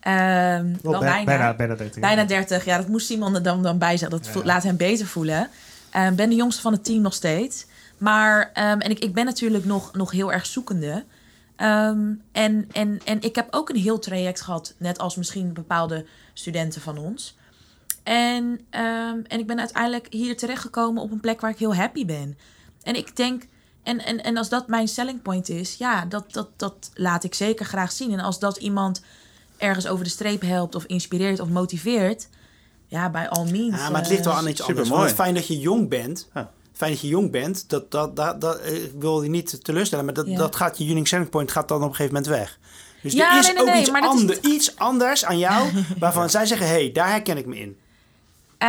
[0.00, 1.24] Ehm, wel bij- bijna.
[1.24, 2.00] bijna, bijna 30.
[2.00, 4.18] Bijna 30, ja, dat moest Simon er dan, dan bij zeggen.
[4.22, 4.40] Dat Ja.
[4.44, 5.48] laat hem beter voelen.
[6.08, 7.66] Ik ben de jongste van het team nog steeds.
[7.98, 11.04] Maar, ehm, en ik, ik ben natuurlijk nog, nog heel erg zoekende.
[11.56, 16.06] Ehm, en, en, en ik heb ook een heel traject gehad, net als misschien bepaalde
[16.32, 17.36] studenten van ons.
[18.02, 22.04] En, ehm, en ik ben uiteindelijk hier terechtgekomen op een plek waar ik heel happy
[22.06, 22.38] ben.
[22.82, 23.46] En ik denk,
[23.82, 27.34] en, en, en als dat mijn selling point is, ja, dat, dat, dat laat ik
[27.34, 28.12] zeker graag zien.
[28.12, 29.02] En als dat iemand
[29.56, 32.28] ergens over de streep helpt of inspireert of motiveert,
[32.86, 33.76] ja, bij all means.
[33.76, 34.88] Ja, maar het ligt wel eh, aan iets anders.
[34.88, 36.28] Het fijn dat je jong bent...
[36.34, 36.50] Ja.
[36.76, 40.04] Fijn dat je jong bent, dat, dat, dat, dat, eh, ik wil je niet teleurstellen,
[40.04, 40.36] maar dat, Ja.
[40.38, 42.58] dat gaat je unique selling point gaat dan op een gegeven moment weg.
[43.02, 45.68] Dus Ja, er is nee, nee, ook nee, iets, is ander, iets anders aan jou,
[45.98, 47.76] waarvan zij zeggen, hé, hey, daar herken ik me in.
[48.58, 48.68] eh,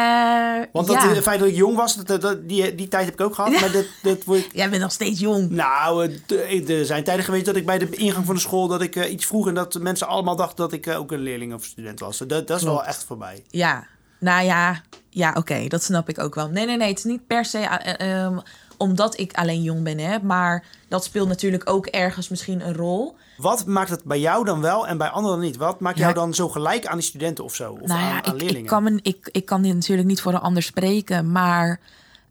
[0.72, 1.08] Want dat, ja.
[1.10, 3.52] het feit dat ik jong was, dat, dat- die, die tijd heb ik ook gehad.
[3.62, 5.50] Maar dat, dat word ik, Jij bent nog steeds jong.
[5.50, 8.82] Nou, eh, er zijn tijden geweest dat ik bij de ingang van de school dat
[8.82, 12.00] ik iets vroeg en dat mensen allemaal dachten dat ik ook een leerling of student
[12.00, 12.17] was.
[12.17, 13.43] Dat, dat is wel echt voorbij.
[13.50, 13.88] Ja,
[14.20, 14.82] nou ja,
[15.17, 16.49] ja oké, dat snap ik ook wel.
[16.49, 18.38] Nee, nee, nee, het is niet per se eh, ehm,
[18.77, 23.15] omdat ik alleen jong ben, hè, maar dat speelt natuurlijk ook ergens misschien een rol.
[23.38, 25.58] Wat maakt het bij jou dan wel en bij anderen niet?
[25.58, 26.03] Wat maakt Ja.
[26.03, 27.71] jou dan zo gelijk aan die studenten of zo?
[27.71, 28.62] Of nou aan, ja, aan ik, leerlingen?
[28.62, 31.80] ik, kan me, ik, ik kan natuurlijk niet voor een ander spreken, maar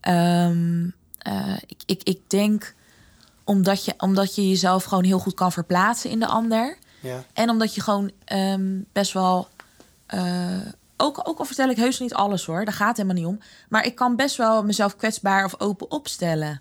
[0.01, 2.75] ehm, eh, ik, ik, ik denk
[3.45, 6.79] omdat je, omdat je jezelf gewoon heel goed kan verplaatsen in de ander.
[7.01, 7.25] Ja.
[7.33, 9.49] En omdat je gewoon ehm, best wel.
[10.07, 10.57] eh,
[10.97, 13.39] ook, ook al vertel ik heus niet alles hoor, daar gaat het helemaal niet om.
[13.69, 16.61] Maar ik kan best wel mezelf kwetsbaar of open opstellen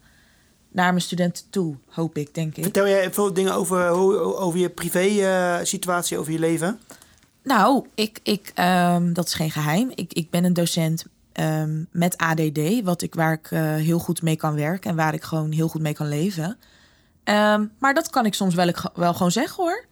[0.71, 2.63] naar mijn studenten toe, hoop ik, denk ik.
[2.63, 6.79] Vertel jij veel dingen over, hoe- over je privé eh, situatie, over je leven?
[7.43, 9.91] Nou, ik, ik, ehm, dat is geen geheim.
[9.95, 14.21] Ik, ik ben een docent ehm, met ADD, wat ik, waar ik eh, heel goed
[14.21, 16.57] mee kan werken en waar ik gewoon heel goed mee kan leven.
[17.23, 19.85] Ehm, maar dat kan ik soms wel, ik- wel gewoon zeggen hoor.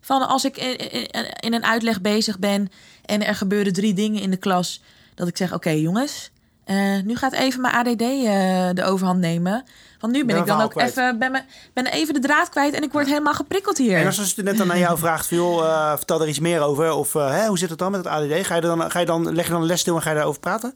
[0.00, 2.68] Van als ik in, in, in een uitleg bezig ben
[3.04, 4.82] en er gebeuren drie dingen in de klas,
[5.14, 6.30] dat ik zeg: Oké, jongens,
[6.64, 9.64] eh, nu gaat even mijn ADD eh, de overhand nemen.
[10.00, 10.90] Want nu ben Ben ik dan ook kwijt.
[10.90, 13.98] even, ben, me, ben even de draad kwijt en ik word helemaal geprikkeld hier.
[13.98, 16.92] En als een student dan aan jou vraagt, veel, eh, vertel er iets meer over.
[16.92, 18.46] Of hè, hoe zit het dan met het ADD?
[18.46, 20.16] Ga je dan, ga je dan, leg je dan een les stil en ga je
[20.16, 20.74] daarover praten?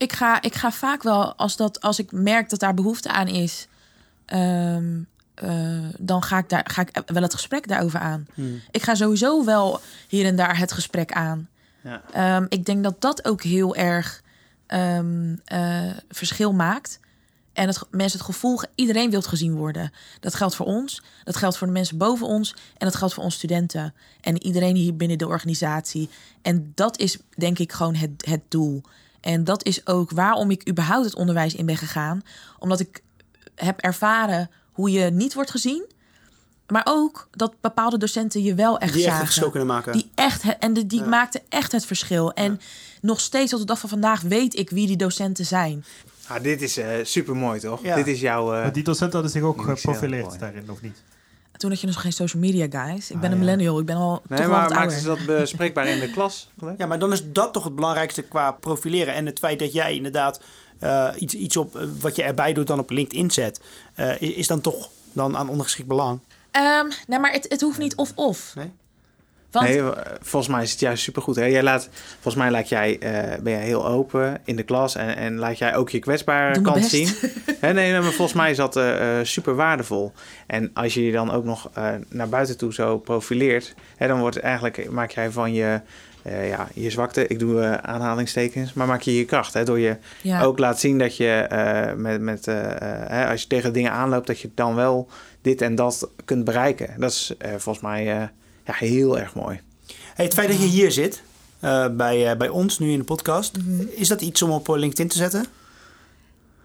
[0.00, 3.26] ik ga, ik ga vaak wel, als, dat, als ik merk dat daar behoefte aan
[3.26, 3.68] is,
[4.26, 5.00] ehm,
[5.40, 8.26] eh, dan ga ik, daar, ga ik wel het gesprek daarover aan.
[8.70, 11.48] Ik ga sowieso wel hier en daar het gesprek aan.
[11.82, 12.02] Ja.
[12.12, 14.22] Ehm, ik denk dat dat ook heel erg
[14.66, 17.00] ehm, eh, verschil maakt.
[17.52, 19.92] En het, mensen het gevoel, iedereen wil gezien worden.
[20.20, 23.24] Dat geldt voor ons, dat geldt voor de mensen boven ons en dat geldt voor
[23.24, 23.94] ons studenten.
[24.20, 26.08] En iedereen hier binnen de organisatie.
[26.42, 28.82] En dat is denk ik gewoon het, het doel.
[29.20, 32.22] En dat is ook waarom ik überhaupt het onderwijs in ben gegaan.
[32.58, 33.02] Omdat ik
[33.54, 34.50] heb ervaren
[34.80, 35.84] hoe je niet wordt gezien.
[36.66, 39.26] Maar ook dat bepaalde docenten je wel echt Die echt het zagen.
[39.26, 39.92] verschil kunnen maken.
[39.92, 42.32] Die echt, en de, die maakte echt het verschil.
[42.32, 42.60] En
[43.00, 45.84] nog steeds tot de dag van vandaag weet ik wie die docenten zijn.
[46.26, 47.82] Ah, dit is super mooi, toch?
[47.82, 47.94] Ja.
[47.96, 48.52] Dit is jouw...
[48.52, 51.02] eh, Maar die docent hadden zich ook geprofileerd daarin, of niet?
[51.56, 53.10] Toen had je nog geen social media, guys.
[53.10, 53.36] Ik ben Ah, een ja.
[53.44, 53.78] millennial.
[53.78, 54.98] Ik ben al Nee, toch wel maar maakten ouder.
[54.98, 56.50] ze dat bespreekbaar in de klas?
[56.58, 56.78] gelijk?
[56.78, 59.14] Ja, maar dan is dat toch het belangrijkste qua profileren.
[59.14, 60.40] En het feit dat jij inderdaad
[60.80, 63.60] eh, iets, iets op eh, wat je erbij doet dan op LinkedIn zet,
[63.94, 66.20] eh, is, is dan toch dan aan ondergeschikt belang.
[66.50, 68.52] Ehm, nee, maar het, het hoeft niet of-of.
[68.54, 68.72] Nee?
[69.50, 69.82] Want Nee,
[70.20, 71.36] volgens mij is het juist supergoed.
[71.36, 71.44] Hè?
[71.44, 75.16] Jij laat, volgens mij laat jij, eh, ben jij heel open in de klas en,
[75.16, 76.90] en laat jij ook je kwetsbare kant best.
[76.90, 77.08] zien.
[77.60, 80.12] Hè, nee, nee, maar volgens mij is dat eh, eh, super waardevol.
[80.46, 84.20] En als je je dan ook nog eh, naar buiten toe zo profileert, hè, dan
[84.20, 85.80] wordt eigenlijk, maak jij van je,
[86.22, 89.54] eh, ja, je zwakte, ik doe eh, aanhalingstekens, maar maak je je kracht.
[89.54, 93.46] Hè, door je ja, ook laat zien dat je eh, met, met hè, als je
[93.46, 95.08] tegen dingen aanloopt, dat je dan wel
[95.42, 96.94] dit en dat kunt bereiken.
[96.98, 98.28] Dat is eh, volgens mij eh,
[98.64, 99.60] ja, heel erg mooi.
[100.14, 101.22] Hey, het feit dat je hier zit,
[101.60, 103.56] eh, bij, eh, bij ons nu in de podcast,
[103.90, 105.44] is dat iets om op LinkedIn te zetten?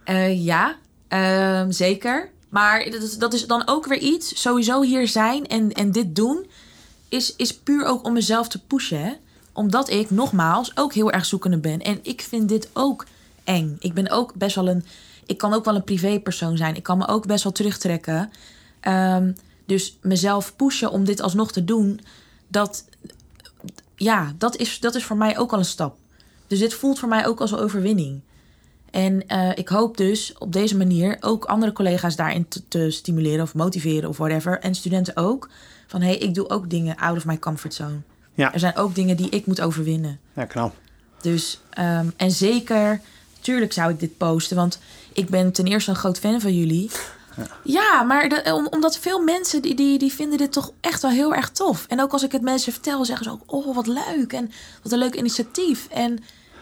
[0.03, 0.75] Eh, ja
[1.07, 2.29] ehm, zeker.
[2.49, 4.41] Maar dat is, dat is dan ook weer iets.
[4.41, 6.45] Sowieso hier zijn en, en dit doen,
[7.09, 9.01] is, is puur ook om mezelf te pushen.
[9.01, 9.13] Hè?
[9.55, 11.81] Omdat ik, nogmaals, ook heel erg zoekende ben.
[11.81, 13.05] En ik vind dit ook
[13.43, 13.75] eng.
[13.79, 14.85] Ik ben ook best wel een...
[15.25, 16.75] Ik kan ook wel een privépersoon zijn.
[16.75, 18.31] Ik kan me ook best wel terugtrekken.
[18.79, 19.31] Ehm,
[19.65, 21.99] dus mezelf pushen om dit alsnog te doen,
[22.47, 22.85] dat,
[23.95, 25.97] ja, dat is, dat is voor mij ook al een stap.
[26.47, 28.21] Dus dit voelt voor mij ook als een overwinning.
[28.91, 33.53] En eh, ik hoop dus op deze manier ook andere collega's daarin te, stimuleren of
[33.53, 34.59] motiveren of whatever.
[34.59, 35.49] En studenten ook.
[35.87, 37.99] Van hé, hey, ik doe ook dingen out of my comfort zone.
[38.35, 38.53] Ja.
[38.53, 40.19] Er zijn ook dingen die ik moet overwinnen.
[40.33, 40.75] Ja, knap.
[41.21, 43.01] Dus, ehm, en zeker,
[43.39, 44.79] tuurlijk zou ik dit posten, want
[45.13, 46.89] ik ben ten eerste een groot fan van jullie.
[47.63, 51.11] Ja, maar de- om- omdat veel mensen die, die, die vinden dit toch echt wel
[51.11, 51.85] heel erg tof.
[51.89, 54.33] En ook als ik het mensen vertel, zeggen ze ook: Oh, wat leuk.
[54.33, 54.51] En
[54.83, 55.87] wat een leuk initiatief.
[55.87, 56.19] En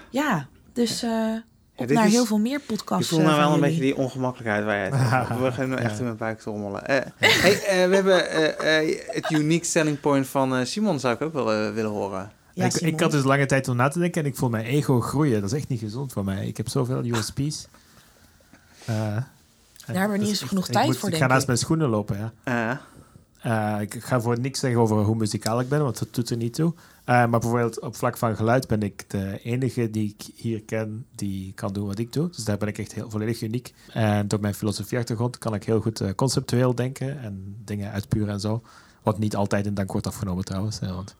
[0.09, 1.31] ja, dus eh
[1.75, 3.07] op dit naar is- heel veel meer Je podcasts.
[3.09, 5.39] voelt nou eh, wel een beetje die ongemakkelijkheid waar jij het over hebt.
[5.39, 6.85] We gaan nu echt in mijn buik trommelen.
[6.87, 11.13] Eh hey, eh, we hebben eh, eh, het unique selling point van eh, Simon zou
[11.15, 12.31] ik ook wel willen horen.
[12.53, 12.93] Ja, ik, Simon.
[12.93, 15.41] ik had dus lange tijd om na te denken en ik voel mijn ego groeien.
[15.41, 16.47] Dat is echt niet gezond voor mij.
[16.47, 17.67] Ik heb zoveel USP's.
[18.85, 19.25] Eh, Daar
[19.85, 21.47] hebben we niet eens echt- genoeg ik tijd moet- voor, Ik denk ga naast ik.
[21.47, 22.81] mijn schoenen lopen, ja.
[23.43, 26.37] Eh, ik ga voor niks zeggen over hoe muzikaal ik ben, want dat doet er
[26.37, 26.73] niet toe.
[27.05, 31.05] Eh, maar bijvoorbeeld op vlak van geluid ben ik de enige die ik hier ken
[31.15, 32.29] die kan doen wat ik doe.
[32.29, 33.73] Dus daar ben ik echt heel volledig uniek.
[33.93, 38.39] En door mijn filosofieachtergrond kan ik heel goed eh, conceptueel denken en dingen uitpuren en
[38.39, 38.61] zo.
[39.01, 40.79] Wat niet altijd in dank wordt afgenomen trouwens.
[40.79, 41.15] Want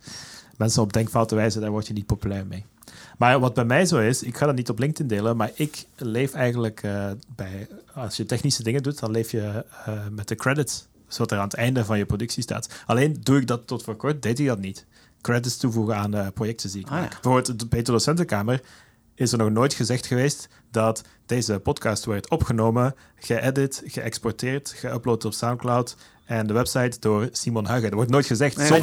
[0.58, 2.66] mensen op denkfouten wijzen, daar word je niet populair mee.
[3.18, 5.86] Maar wat bij mij zo is, ik ga dat niet op LinkedIn delen, maar ik
[5.96, 6.82] leef eigenlijk
[7.36, 9.66] bij, als je technische dingen doet, dan leef je
[10.12, 10.88] met de credits.
[11.18, 12.68] Wat er aan het einde van je productie staat.
[12.86, 14.86] Alleen doe ik dat tot voor kort, deed ik dat niet.
[15.22, 17.08] Credits toevoegen aan eh, projecten die ik Ah, ja.
[17.08, 18.62] Bijvoorbeeld de Peter Docentenkamer
[19.16, 25.34] is er nog nooit gezegd geweest dat deze podcast werd opgenomen, geëdit, geëxporteerd, geüpload op
[25.34, 25.96] Soundcloud
[26.26, 27.88] en de website door Simon Huigen.
[27.88, 28.82] Dat wordt nooit gezegd, Nee, zonder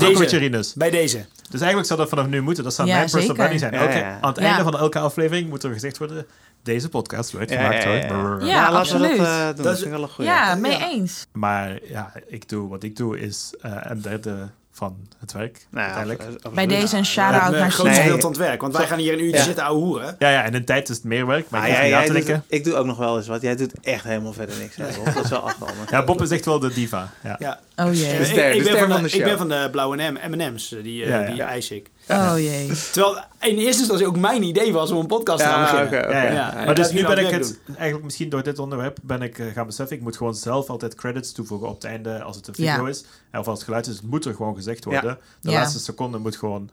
[0.74, 1.16] bij deze.
[1.16, 1.26] Bij.
[1.50, 2.64] Dus eigenlijk zou dat vanaf nu moeten.
[2.64, 3.72] Dat zou Ja, mijn personal branding zijn.
[3.72, 4.18] Ja.
[4.20, 4.46] Aan het Ja.
[4.48, 6.26] einde van elke aflevering moet er gezegd worden...
[6.62, 8.06] deze podcast werd ja, gemaakt ja, ja, ja.
[8.06, 9.18] Ja, Nou, laten we dat absoluut.
[9.18, 9.64] eh, doen.
[9.64, 10.30] Dat is- wel een goeie.
[10.30, 10.90] Ja, mee Ja.
[10.90, 11.26] eens.
[11.32, 15.66] Maar ja, ik doe, wat ik doe is eh, een derde van het werk.
[15.70, 16.22] Nou, ja, uiteindelijk.
[16.22, 16.54] absoluut.
[16.54, 18.60] Bij deze een shout-out naar groot gedeelte aan het werk.
[18.60, 19.44] Want wij gaan hier een uurtje Ja.
[19.44, 20.16] zitten ouwe hoeren.
[20.18, 21.50] Ja, ja, in een tijd is het meer werk.
[21.50, 22.44] Maar ik jij, jij doet, denken.
[22.48, 23.42] ik doe ook nog wel eens wat.
[23.42, 24.76] Jij doet echt helemaal verder niks.
[24.76, 25.14] Hè, Bob?
[25.14, 25.74] Dat is wel afgelopen.
[25.90, 27.08] Ja, Bob is echt wel de diva.
[27.24, 27.36] Ja.
[27.38, 27.60] Ja.
[27.76, 28.18] Oh jee.
[28.18, 29.24] De ster- ik, ik de ben ster van van de, de ik show.
[29.28, 31.30] ben van de blauwe M- M&M's, eh, die, eh, Ja, ja.
[31.32, 31.90] die eis ik.
[32.10, 32.66] Oh jee.
[32.92, 36.10] Terwijl in eerste instantie ook mijn idee was om een podcast te gaan beginnen.
[36.10, 36.32] Ja, ja.
[36.32, 39.46] Ja, maar dus nu ben ik het eigenlijk misschien door dit onderwerp ben ik eh,
[39.52, 42.54] gaan beseffen, ik moet gewoon zelf altijd credits toevoegen op het einde als het een
[42.54, 42.88] video Ja.
[42.88, 43.04] is.
[43.30, 45.18] En of als het geluid is, het moet er gewoon gezegd worden.
[45.40, 45.58] De Ja.
[45.58, 46.70] laatste seconde moet gewoon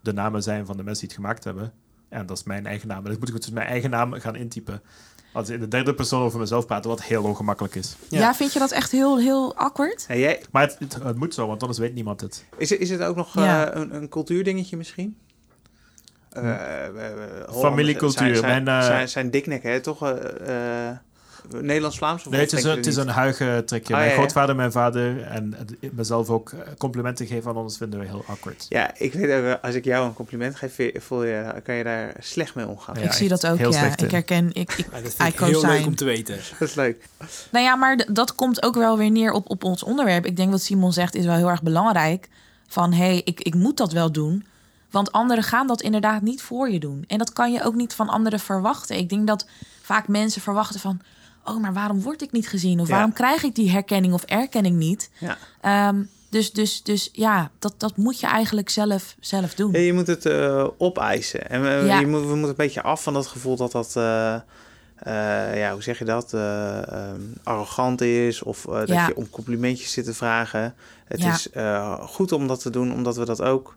[0.00, 1.72] de namen zijn van de mensen die het gemaakt hebben.
[2.08, 3.06] En dat is mijn eigen naam.
[3.06, 4.82] En ik moet dus mijn eigen naam gaan intypen.
[5.34, 7.96] Als in de derde persoon over mezelf praten, wat heel ongemakkelijk is.
[8.08, 8.18] Ja.
[8.18, 8.34] Ja.
[8.34, 10.04] vind je dat echt heel, heel awkward?
[10.06, 12.44] Hey, jij, Maar het, het, het moet zo, want anders weet niemand het.
[12.56, 13.70] is, het- is het ook nog Ja.
[13.70, 15.16] eh, een, een cultuurdingetje misschien?
[16.34, 19.80] Hollanders Familiecultuur, Zijn, zijn, zijn, zijn diknekken, hè?
[19.80, 20.14] Toch
[21.50, 22.26] Nederlands-Vlaams?
[22.26, 23.92] of Nee, wat het is, een, het is een huigentrekje.
[23.92, 24.20] Ah, mijn ja, ja.
[24.20, 28.24] grootvader, mijn vader en eh, mezelf ook eh, complimenten geven aan ons vinden we heel
[28.26, 28.66] awkward.
[28.68, 32.14] Ja, ik weet eh, als ik jou een compliment geef, voel je, kan je daar
[32.18, 32.94] slecht mee omgaan.
[32.98, 33.78] Ja, ik zie dat ook, heel ja.
[33.78, 34.14] slecht Ik in.
[34.14, 36.38] herken, ik, ik, dat ik heel leuk om te weten.
[36.58, 37.08] Dat is leuk.
[37.50, 40.26] Nou ja, maar dat komt ook wel weer neer op, op ons onderwerp.
[40.26, 42.28] Ik denk wat Simon zegt is wel heel erg belangrijk.
[42.68, 44.44] Van hé, hey, ik, ik moet dat wel doen.
[44.90, 47.04] Want anderen gaan dat inderdaad niet voor je doen.
[47.06, 48.96] En dat kan je ook niet van anderen verwachten.
[48.96, 49.46] Ik denk dat
[49.82, 51.00] vaak mensen verwachten van...
[51.44, 52.80] oh, maar waarom word ik niet gezien?
[52.80, 52.92] Of Ja.
[52.92, 55.10] waarom krijg ik die herkenning of erkenning niet?
[55.18, 55.36] Ja.
[55.60, 59.72] Ehm, dus, dus, dus ja, dat, dat moet je eigenlijk zelf, zelf doen.
[59.72, 61.50] Ja, je moet het eh, opeisen.
[61.50, 61.98] En we, Ja.
[62.00, 63.96] je moet, we moeten een beetje af van dat gevoel dat dat...
[63.96, 69.30] eh, eh, ja, hoe zeg je dat, eh, ehm, arrogant is of dat je om
[69.30, 70.74] complimentjes zit te vragen.
[71.04, 71.48] Het is
[72.00, 73.76] goed om dat te doen, omdat we dat ook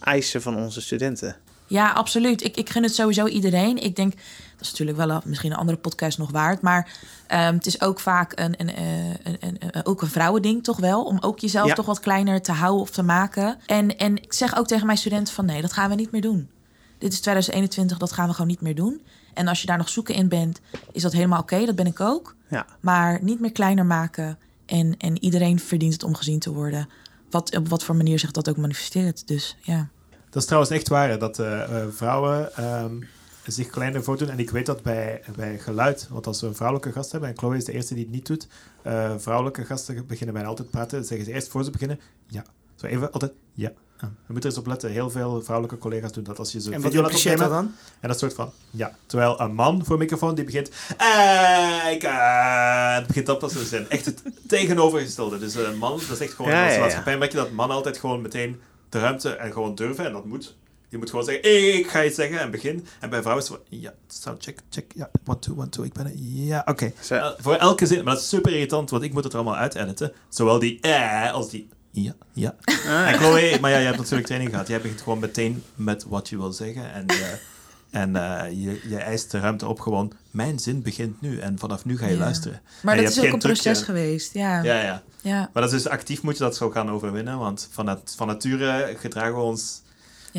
[0.00, 1.36] eisen van onze studenten.
[1.66, 2.44] Ja, absoluut.
[2.44, 3.76] Ik, ik gun het sowieso iedereen.
[3.82, 4.12] Ik denk,
[4.56, 6.60] dat is natuurlijk wel een- misschien een andere podcast nog waard.
[6.60, 6.90] Maar
[7.26, 10.76] ehm, het is ook vaak een, een, eh, een, een, een- ook een vrouwending, toch
[10.78, 11.04] wel?
[11.04, 11.74] Om ook jezelf Ja.
[11.74, 13.58] toch wat kleiner te houden of te maken.
[13.66, 16.20] En, en ik zeg ook tegen mijn studenten van nee, dat gaan we niet meer
[16.20, 16.48] doen.
[16.98, 19.02] Dit is 2021, dat gaan we gewoon niet meer doen.
[19.34, 20.60] En als je daar nog zoeken in bent,
[20.92, 21.64] is dat helemaal oké.
[21.64, 22.34] dat ben ik ook.
[22.50, 22.66] Ja.
[22.80, 24.38] Maar niet meer kleiner maken.
[24.66, 26.88] En, en iedereen verdient het om gezien te worden.
[27.30, 29.28] Wat, op wat voor manier zich dat ook manifesteert.
[29.28, 29.88] Dus ja.
[30.30, 32.94] Dat is trouwens echt waar, hè, dat eh, eh, vrouwen ehm,
[33.52, 34.30] zich kleiner voordoen.
[34.30, 37.38] En ik weet dat bij, bij geluid, want als we een vrouwelijke gast hebben, en
[37.38, 38.46] Chloe is de eerste die het niet doet,
[38.82, 42.44] eh, vrouwelijke gasten beginnen bijna altijd praten, zeggen ze eerst voor ze beginnen, ja.
[42.74, 43.72] Zo even altijd, ja.
[44.00, 44.90] Ah, Je moet er eens op letten.
[44.90, 47.48] Heel veel vrouwelijke collega's doen dat als je zo En video laat dat opnemen.
[47.48, 47.74] dan?
[48.00, 48.96] En dat soort van, ja.
[49.06, 52.02] Terwijl een man voor microfoon die begint, eh, ik,
[52.96, 53.88] het begint op als ze zijn.
[53.90, 55.38] Echt het tegenovergestelde.
[55.38, 56.80] Dus een man, dat is echt gewoon, Ja, als ja, ja.
[56.80, 60.06] maatschappij merk je dat mannen altijd gewoon meteen de ruimte en gewoon durven.
[60.06, 60.54] En dat moet.
[60.96, 62.86] Je moet gewoon zeggen, ik ga iets zeggen en begin.
[63.00, 65.84] En bij vrouwen is het van, ja, sound check, check, ja, one, two, one, two,
[65.84, 66.92] ik ben er, ja, oké.
[67.00, 67.14] Zo.
[67.14, 69.58] Eh, voor elke zin, maar dat is super irritant, want ik moet het er allemaal
[69.58, 70.12] uitediten.
[70.28, 72.54] Zowel die eh als die ja, ja.
[72.64, 74.68] Ah, En Chloe, maar ja, je hebt natuurlijk training gehad.
[74.68, 76.92] Jij begint gewoon meteen met wat je wil zeggen.
[76.92, 77.38] En, je,
[77.90, 81.38] en eh, je, je eist de ruimte op gewoon, mijn zin begint nu.
[81.38, 82.18] En vanaf nu ga je Ja.
[82.18, 82.60] luisteren.
[82.82, 83.84] Maar En dat is ook een proces trucje.
[83.84, 84.32] geweest.
[84.34, 84.62] Ja.
[84.62, 84.74] ja.
[84.74, 85.02] Ja, ja.
[85.20, 85.50] ja.
[85.52, 87.38] Maar dat is dus actief moet je dat zo gaan overwinnen.
[87.38, 89.82] Want van, het, van nature gedragen we ons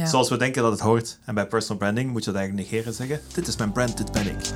[0.05, 1.17] zoals we denken dat het hoort.
[1.25, 3.97] En bij personal branding moet je dat eigenlijk negeren en zeggen: Dit is mijn brand,
[3.97, 4.53] dit ben ik.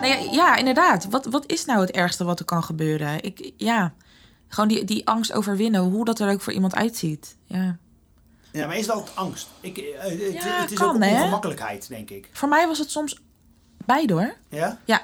[0.00, 1.06] Nou ja, ja, inderdaad.
[1.10, 3.22] Wat, wat is nou het ergste wat er kan gebeuren?
[3.22, 3.92] Ik, ja,
[4.48, 7.36] gewoon die, die angst overwinnen, hoe dat er ook voor iemand uitziet.
[7.44, 7.78] Ja.
[8.52, 9.48] Ja, maar is dat angst?
[9.60, 11.20] Ik, eh, het, Ja, het is kan, ook hè?
[11.20, 12.28] ongemakkelijkheid, denk ik.
[12.32, 13.20] Voor mij was het soms
[13.84, 14.34] beide hoor.
[14.48, 14.58] Ja?
[14.58, 15.02] Ja, ja.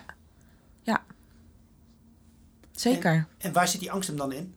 [2.76, 3.26] Zeker.
[3.38, 4.54] En waar zit die angst hem dan in?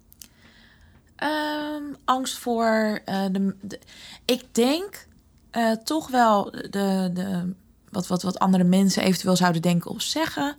[1.15, 3.79] Ehm, angst voor eh, de, de-
[4.25, 5.07] Ik denk
[5.51, 7.53] eh, toch wel de, de,
[7.89, 10.55] wat, wat, wat andere mensen eventueel zouden denken of zeggen.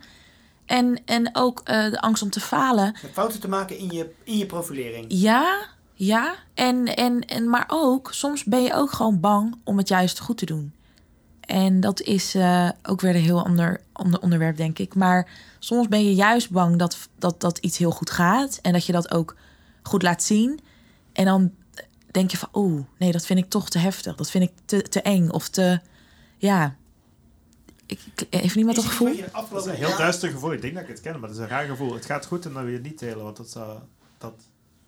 [0.66, 2.94] En, en ook eh, de angst om te falen.
[3.12, 5.04] Fouten te maken in je, in je profilering.
[5.08, 6.34] Ja, ja.
[6.54, 10.38] En, en, en, maar ook, soms ben je ook gewoon bang om het juist goed
[10.38, 10.72] te doen.
[11.40, 14.94] En dat is eh, ook weer een heel ander, ander onderwerp, denk ik.
[14.94, 18.58] Maar soms ben je juist bang dat, dat, dat iets heel goed gaat.
[18.62, 19.36] En dat je dat ook
[19.82, 20.60] goed laat zien.
[21.12, 21.52] En dan
[22.10, 24.14] denk je van, oeh, nee, dat vind ik toch te heftig.
[24.14, 25.80] Dat vind ik te, te eng of te,
[26.36, 26.76] ja.
[27.86, 29.14] Ik, ik- heeft niemand dat gevoel?
[29.50, 30.52] Dat is een heel duister gevoel.
[30.52, 31.94] Ik denk dat ik het ken, maar dat is een raar gevoel.
[31.94, 33.78] Het gaat goed en dan wil je het niet delen, want dat zou.
[34.18, 34.32] Dat...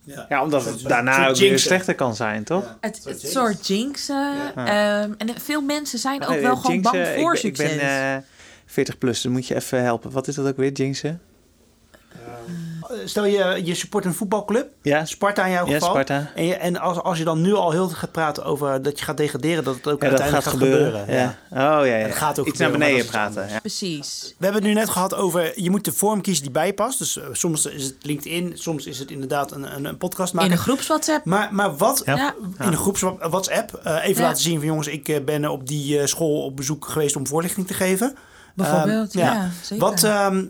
[0.04, 0.26] Ja.
[0.28, 2.64] Ja, omdat het daarna ook weer slechter kan zijn, toch?
[2.64, 2.76] Ja.
[2.80, 3.34] Het, Soort het jinx.
[3.36, 4.34] soort jinxen.
[4.56, 5.02] Ja.
[5.02, 7.76] ehm, en veel mensen zijn ook wel gewoon jinxen, bang voor ben- ik, succes.
[7.76, 8.22] ben eh
[8.66, 10.10] 40 plus, dus moet je even helpen.
[10.10, 11.20] Wat is dat ook weer, jinxen?
[12.92, 15.88] Eh, Stel je, je support een voetbalclub, Ja, Sparta in jouw ja geval.
[15.88, 16.30] Sparta.
[16.34, 18.98] En, je, en als, als je dan nu al heel veel gaat praten over dat
[18.98, 21.04] je gaat degraderen, dat het ook Ja, dat uiteindelijk gaat gebeuren.
[21.14, 21.36] Ja.
[21.50, 21.80] Ja.
[21.80, 22.06] Oh ja, ja.
[22.06, 23.48] Het gaat ook Iets naar gebeuren, beneden praten.
[23.48, 23.60] Ja.
[23.60, 24.34] Precies.
[24.38, 26.72] We hebben het nu net gehad over, je moet de vorm kiezen die bij je
[26.74, 26.98] past.
[26.98, 30.50] Dus eh, soms is het LinkedIn, soms is het inderdaad een, een, een podcast maken.
[30.50, 31.24] In een groepswhatsapp.
[31.24, 32.16] Maar, maar wat Ja.
[32.16, 32.34] Ja.
[32.64, 34.28] in een groeps WhatsApp, eh, even Ja.
[34.28, 37.66] laten zien van jongens, ik ben op die eh, school op bezoek geweest om voorlichting
[37.66, 38.14] te geven.
[38.54, 39.84] Bijvoorbeeld, Ehm, ja, zeker.
[39.84, 40.44] Wat, ehm,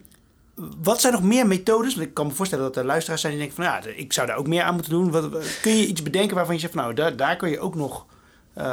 [0.83, 1.95] wat zijn nog meer methodes?
[1.95, 4.27] Want ik kan me voorstellen dat er luisteraars zijn die denken van ja, ik zou
[4.27, 5.11] daar ook meer aan moeten doen.
[5.11, 5.29] Wat,
[5.63, 8.07] kun je iets bedenken waarvan je zegt van nou, daar, daar kun je ook nog,
[8.55, 8.65] eh,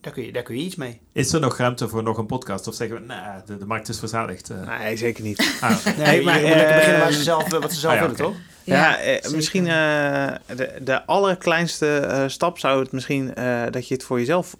[0.00, 1.00] daar, kun je, daar kun je iets mee.
[1.12, 2.68] Is er nog ruimte voor nog een podcast?
[2.68, 4.50] Of zeggen we, nou, de, de markt is verzadigd?
[4.50, 4.78] eh.
[4.78, 5.56] Nee, zeker niet.
[5.60, 5.84] Ah.
[5.98, 8.06] Nee, maar, je moet lekker eh, beginnen waar ze zelf, wat ze zelf ah, ja,
[8.06, 8.34] willen, toch?
[8.64, 13.94] Ja, eh, misschien eh, de, de allerkleinste eh, stap zou het misschien eh, dat je
[13.94, 14.56] het voor jezelf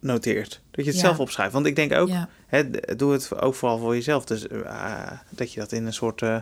[0.00, 0.60] noteert.
[0.70, 1.06] Dat je het Ja.
[1.06, 1.52] zelf opschrijft.
[1.52, 2.28] Want ik denk ook, Ja.
[2.46, 4.24] hè, doe het ook vooral voor jezelf.
[4.24, 6.36] Dus eh, dat je dat in een soort eh,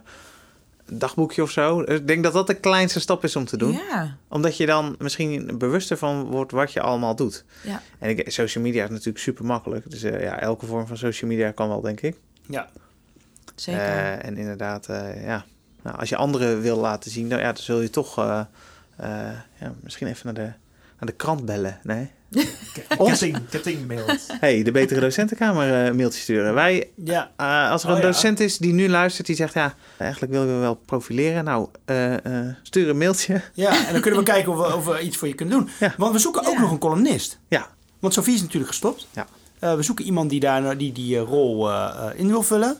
[0.90, 1.80] dagboekje of zo.
[1.80, 3.72] Ik denk dat dat de kleinste stap is om te doen.
[3.72, 4.16] Ja.
[4.28, 7.44] Omdat je dan misschien bewuster van wordt wat je allemaal doet.
[7.62, 7.82] Ja.
[7.98, 9.90] En ik, social media is natuurlijk super makkelijk.
[9.90, 12.16] Dus eh, ja, elke vorm van social media kan wel, denk ik.
[12.48, 12.68] Ja.
[13.54, 13.80] Zeker.
[13.80, 15.44] Eh, en inderdaad, eh, ja.
[15.82, 18.40] Nou, als je anderen wil laten zien, dan, ja, dan zul je toch eh,
[18.96, 19.08] eh,
[19.60, 20.52] ja, misschien even naar de,
[20.98, 21.78] naar de krant bellen.
[21.82, 22.10] Nee?
[22.88, 24.26] Ketting, kettingmails.
[24.40, 26.54] hey, de Betere Docentenkamer eh mailtje sturen.
[26.54, 27.30] Wij, Ja.
[27.36, 28.06] eh, als er Oh, een ja.
[28.06, 31.44] docent is die nu luistert, die zegt, ja, eigenlijk willen we wel profileren.
[31.44, 32.14] Nou, eh,
[32.48, 33.40] eh, stuur een mailtje.
[33.54, 35.68] ja, en dan kunnen we kijken of we, of we iets voor je kunnen doen.
[35.80, 35.94] Ja.
[35.96, 36.60] Want we zoeken ook Ja.
[36.60, 37.38] nog een columnist.
[37.48, 37.66] Ja.
[37.98, 39.06] Want Sofie is natuurlijk gestopt.
[39.12, 39.26] Ja.
[39.58, 42.76] Eh, we zoeken iemand die daar, die, die eh, rol eh, eh, in wil vullen.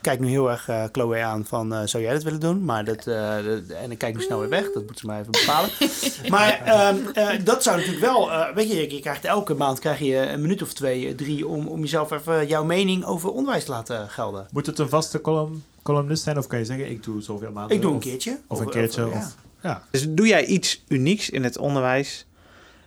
[0.00, 2.64] Kijk nu heel erg eh, Chloe aan van, eh, zou jij dat willen doen?
[2.64, 5.20] Maar dat, eh, dat- en ik kijk nu snel weer weg, dat moeten ze maar
[5.20, 5.70] even bepalen.
[6.34, 9.98] maar ehm, eh, dat zou natuurlijk wel, eh, weet je, je krijgt elke maand krijg
[9.98, 13.70] je een minuut of twee, drie om, om jezelf even jouw mening over onderwijs te
[13.70, 14.46] laten gelden.
[14.52, 17.76] Moet het een vaste column, columnist zijn of kan je zeggen, ik doe zoveel maanden?
[17.76, 18.38] Ik doe een of- keertje.
[18.46, 19.06] Of een keertje.
[19.08, 19.82] Of, ja.
[19.90, 22.26] Dus doe jij iets unieks in het onderwijs,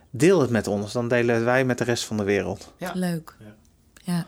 [0.09, 0.91] deel het met ons.
[0.93, 2.73] Dan delen wij met de rest van de wereld.
[2.77, 2.91] Ja.
[2.95, 3.35] Leuk.
[3.39, 3.55] Ja.
[4.13, 4.25] Ja.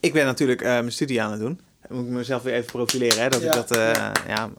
[0.00, 1.60] Ik ben natuurlijk eh, mijn studie aan het doen.
[1.88, 3.46] Moet ik mezelf weer even profileren, hè, dat Ja.
[3.48, 3.70] ik dat...
[3.70, 4.50] eh, ja.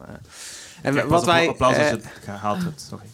[0.82, 1.48] En Kijk, wat wij...
[1.48, 2.80] Applaus als eh, het gehaald wordt.
[2.80, 3.04] Sorry.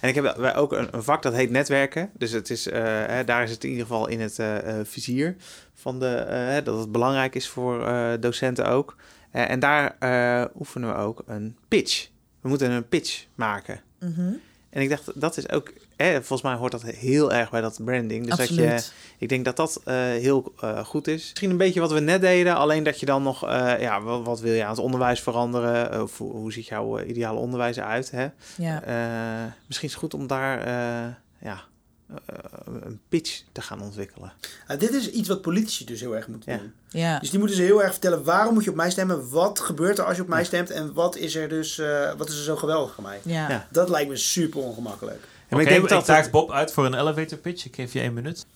[0.00, 2.10] En ik heb wij ook een, een vak dat heet netwerken.
[2.18, 4.86] Dus het is, eh, hè, daar is het in ieder geval in het eh, eh,
[4.86, 5.36] vizier
[5.74, 8.96] van de, hè, dat het belangrijk is voor eh, docenten ook.
[9.30, 12.08] Eh, en daar eh, oefenen we ook een pitch.
[12.40, 13.80] We moeten een pitch maken.
[13.98, 14.32] Mhm.
[14.70, 15.72] En ik dacht, dat is ook,
[16.04, 18.26] hè, volgens mij hoort dat heel erg bij dat branding.
[18.26, 18.92] Dus dat je, Absoluut.
[19.18, 21.28] ik denk dat dat eh, heel eh, goed is.
[21.28, 24.22] Misschien een beetje wat we net deden, alleen dat je dan nog, eh, ja, wat,
[24.24, 26.02] wat wil je aan het onderwijs veranderen?
[26.02, 28.10] Of hoe, hoe ziet jouw ideale onderwijs eruit?
[28.10, 28.28] Hè?
[28.56, 28.82] Ja.
[28.82, 31.60] Eh, misschien is het goed om daar eh, ja,
[32.82, 34.32] een pitch te gaan ontwikkelen.
[34.66, 36.58] Nou, dit is iets wat politici dus heel erg moeten Ja.
[36.58, 36.72] doen.
[36.88, 37.18] ja.
[37.18, 39.98] Dus die moeten ze heel erg vertellen waarom moet je op mij stemmen, wat gebeurt
[39.98, 42.42] er als je op mij stemt en wat is er dus, eh, wat is er
[42.44, 43.20] zo geweldig aan mij.
[43.24, 43.48] Ja.
[43.50, 43.66] Ja.
[43.70, 45.24] Dat lijkt me super ongemakkelijk.
[45.50, 47.64] Ja, maar Oké, ik denk dat daag Bob uit voor een elevator pitch.
[47.64, 48.46] Ik geef je één minuut.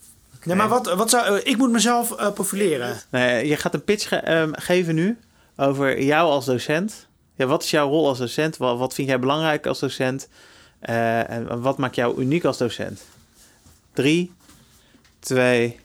[0.44, 2.96] Nee, maar wat, wat zou, eh, ik moet mezelf eh, profileren.
[3.10, 5.18] Nee, je gaat een pitch ge- ehm, geven nu
[5.56, 7.06] over jou als docent.
[7.34, 8.56] Ja, wat is jouw rol als docent?
[8.56, 10.28] Wat, wat vind jij belangrijk als docent?
[10.80, 13.00] Eh, en wat maakt jou uniek als docent?
[13.92, 14.32] Drie,
[15.20, 15.80] twee,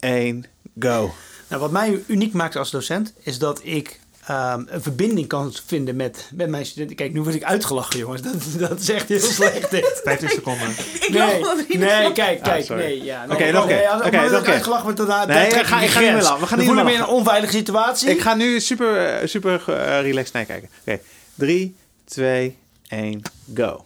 [0.00, 0.44] één,
[0.78, 1.14] go.
[1.48, 5.96] Nou, wat mij uniek maakt als docent is dat ik ehm, een verbinding kan vinden
[5.96, 6.96] met, met mijn studenten.
[6.96, 8.22] Kijk, nu word ik uitgelachen, jongens.
[8.22, 9.70] Dat, dat is echt heel slecht.
[9.70, 10.00] dit.
[10.04, 10.68] 50 seconden.
[10.70, 12.82] Ik Nee, nee, kijk, kijk, sorry.
[12.82, 13.04] nee.
[13.04, 14.10] Ja, Oké, nog als- Oké, ik
[14.42, 14.52] keer.
[14.52, 16.40] uitgelachen word, dan, dan Nee, ik ga- ik ga niet meer lachen.
[16.40, 18.08] We gaan niet meer me in een onveilige situatie.
[18.10, 20.68] Ik ga nu super, eh, super eh, relaxed naar kijken.
[20.80, 21.00] Oké,
[21.34, 21.74] drie,
[22.04, 22.56] twee,
[22.88, 23.22] één,
[23.54, 23.84] go.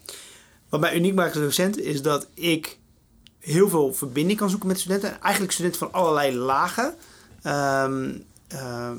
[0.69, 2.79] Wat mij uniek maakt als docent is dat ik
[3.41, 5.21] heel veel verbinding kan zoeken met studenten.
[5.23, 6.95] Eigenlijk studenten van allerlei lagen.
[7.43, 8.11] Ehm,
[8.49, 8.97] ehm,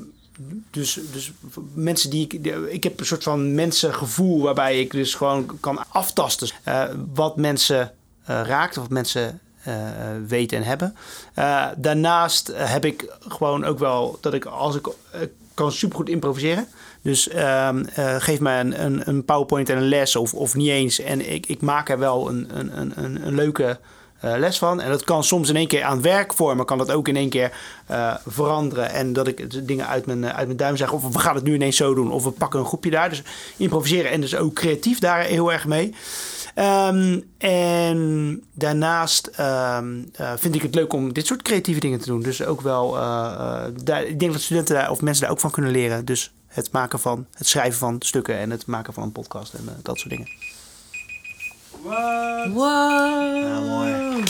[0.70, 1.32] dus, dus
[1.74, 2.32] mensen die ik.
[2.70, 6.84] Ik heb een soort van mensengevoel waarbij ik dus gewoon kan aftasten eh,
[7.14, 7.92] wat mensen
[8.24, 9.74] eh, raakt of wat mensen eh,
[10.26, 10.96] weten en hebben.
[11.76, 14.88] Daarnaast heb ik gewoon ook wel dat ik als ik
[15.54, 16.66] kan supergoed improviseren.
[17.02, 20.68] Dus ehm, eh, geef mij een, een, een PowerPoint en een les of, of niet
[20.68, 20.98] eens.
[20.98, 23.78] En ik, ik maak er wel een, een, een, een leuke
[24.22, 24.80] eh, les van.
[24.80, 26.66] En dat kan soms in één keer aan werk vormen.
[26.66, 27.52] Kan dat ook in één keer
[27.86, 28.90] eh, veranderen.
[28.90, 30.92] En dat ik dingen uit mijn, eh, uit mijn duim zeg.
[30.92, 32.12] Of we gaan het nu ineens zo doen.
[32.12, 33.08] Of we pakken een groepje daar.
[33.08, 33.22] Dus
[33.56, 35.94] improviseren en dus ook creatief daar heel erg mee.
[36.54, 42.06] Ehm, en daarnaast ehm, eh, vind ik het leuk om dit soort creatieve dingen te
[42.06, 42.22] doen.
[42.22, 42.92] Dus ook wel,
[43.84, 46.04] daar, ik denk dat studenten daar, of mensen daar ook van kunnen leren.
[46.04, 49.68] Dus het maken van, het schrijven van stukken en het maken van een podcast en
[49.82, 50.28] dat soort dingen.
[51.82, 52.56] Wow.
[53.36, 54.22] Ja, mooi.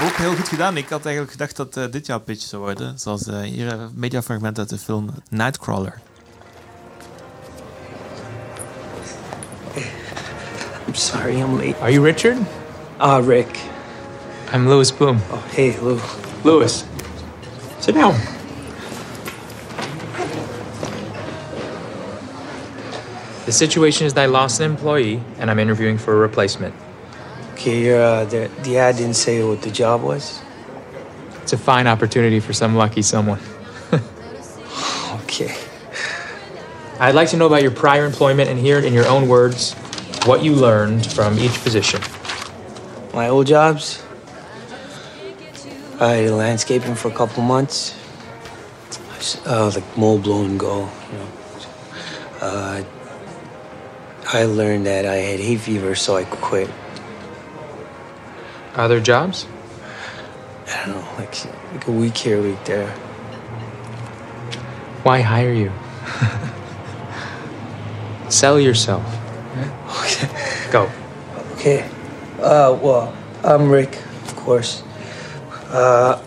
[0.00, 0.76] Bob, heel goed gedaan.
[0.76, 2.98] Ik had eigenlijk gedacht dat eh, dit jouw pitch zou worden.
[2.98, 6.00] Zoals eh, hier een mediafragment uit de film Nightcrawler.
[10.86, 11.76] I'm sorry I'm late.
[11.80, 12.36] Are you Richard?
[12.96, 13.58] Ah, Rick.
[14.54, 15.20] I'm Louis Boom.
[15.30, 15.98] Oh, hey, Lou.
[16.42, 16.84] Louis,
[17.78, 18.14] sit down.
[23.44, 26.74] The situation is that I lost an employee and I'm interviewing for a replacement.
[27.54, 30.40] Okay, your, uh, the, the ad didn't say what the job was?
[31.42, 33.40] It's a fine opportunity for some lucky someone.
[35.24, 35.56] Okay.
[37.00, 39.72] I'd like to know about your prior employment and hear in your own words
[40.26, 42.02] what you learned from each position.
[43.14, 44.02] My old jobs?
[45.98, 47.96] I did landscaping for a couple months.
[49.46, 51.28] Uh, like mow, blow, and go, you know.
[52.40, 52.84] Uh,
[54.34, 56.70] I learned that I had heat fever, so I quit.
[58.74, 59.46] Other jobs?
[60.66, 62.88] I don't know, like, like a week here, a week there.
[65.02, 65.70] Why hire you?
[68.30, 69.04] Sell yourself.
[70.02, 70.70] Okay.
[70.70, 70.90] Go.
[71.52, 71.82] Okay.
[72.38, 73.14] Uh, well,
[73.44, 74.82] I'm Rick, of course.
[75.68, 76.22] Uh,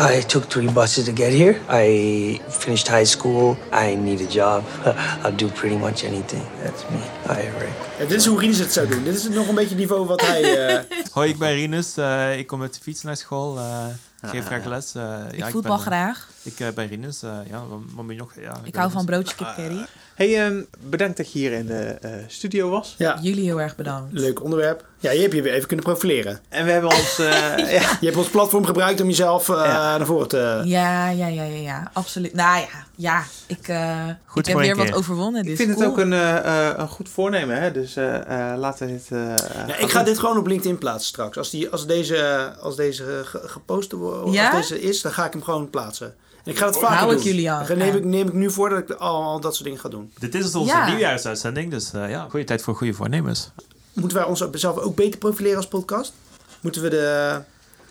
[0.00, 1.58] I took three buses to get here.
[1.68, 3.56] I finished high school.
[3.72, 4.62] I need a job.
[5.24, 6.42] I'll do pretty much anything.
[6.62, 7.00] That's me.
[7.26, 7.72] Hi, Rick.
[7.98, 9.04] Ja, dit is hoe Rinus het zou doen.
[9.04, 10.42] Dit is nog een beetje het niveau wat hij...
[10.68, 11.96] eh, Hoi, ik ben Rinus.
[11.96, 13.58] Eh, ik kom met de fiets naar school.
[13.58, 13.86] eh,
[14.22, 14.94] ik geef graag les.
[14.94, 16.28] Eh, ja, Ik ben, voetbal graag.
[16.48, 18.32] Ik eh, bij Rinus, eh, ja, wat, wat moet je nog?
[18.40, 19.86] Ja, Ik ben hou van broodje kip curry.
[20.14, 22.94] Hey, ehm, bedankt dat je hier in de eh, studio was.
[22.98, 24.12] Ja, Jullie heel erg bedankt.
[24.12, 24.84] leuk onderwerp.
[24.98, 26.40] Ja, je hebt je weer even kunnen profileren.
[26.48, 27.18] En we hebben ons...
[27.18, 27.26] eh,
[27.80, 29.96] ja, Je hebt ons platform gebruikt om jezelf eh, Ja.
[29.96, 30.60] naar voren te...
[30.64, 32.34] Ja, ja, ja, ja, ja, absoluut.
[32.34, 35.40] Nou ja, ja ik, eh, Goed ik heb weer wat overwonnen.
[35.42, 37.60] ik Dit vind het ook een, eh, eh, een goed voornemen.
[37.60, 37.72] Hè?
[37.72, 39.06] Dus eh, eh, laten we dit...
[39.10, 39.18] eh,
[39.66, 41.36] Ja, ik ga dit gewoon op LinkedIn plaatsen straks.
[41.36, 45.32] Als, die, als deze, als deze ge- gepost wordt, als deze is, dan ga ik
[45.32, 46.14] hem gewoon plaatsen.
[46.48, 47.18] Ik ga het vaker Hou doen.
[47.18, 47.66] ik jullie aan.
[47.66, 49.88] Dan neem, ik, neem ik nu voor dat ik al, al dat soort dingen ga
[49.88, 50.12] doen.
[50.18, 50.86] Dit is onze Ja.
[50.88, 53.50] nieuwjaarsuitzending, dus eh, ja, goede tijd voor goede voornemens.
[53.92, 56.12] Moeten wij onszelf ook beter profileren als podcast?
[56.60, 57.40] Moeten we de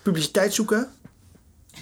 [0.01, 0.88] publiciteit zoeken?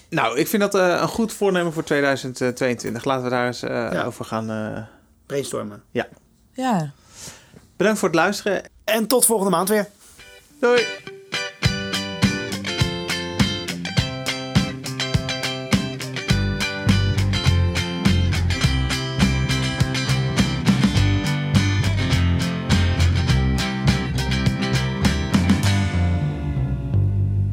[0.09, 3.03] Nou, ik vind dat eh, een goed voornemen voor 2022.
[3.05, 4.03] Laten we daar eens eh, Ja.
[4.03, 4.49] over gaan.
[4.49, 4.81] eh.
[5.25, 5.83] Brainstormen.
[5.91, 6.07] Ja.
[7.77, 8.63] Bedankt voor het luisteren.
[8.83, 9.87] En tot volgende maand weer.
[10.59, 10.85] Doei!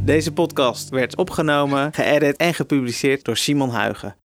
[0.05, 4.17] Deze podcast werd opgenomen, geëdit en gepubliceerd door Simon Huigen.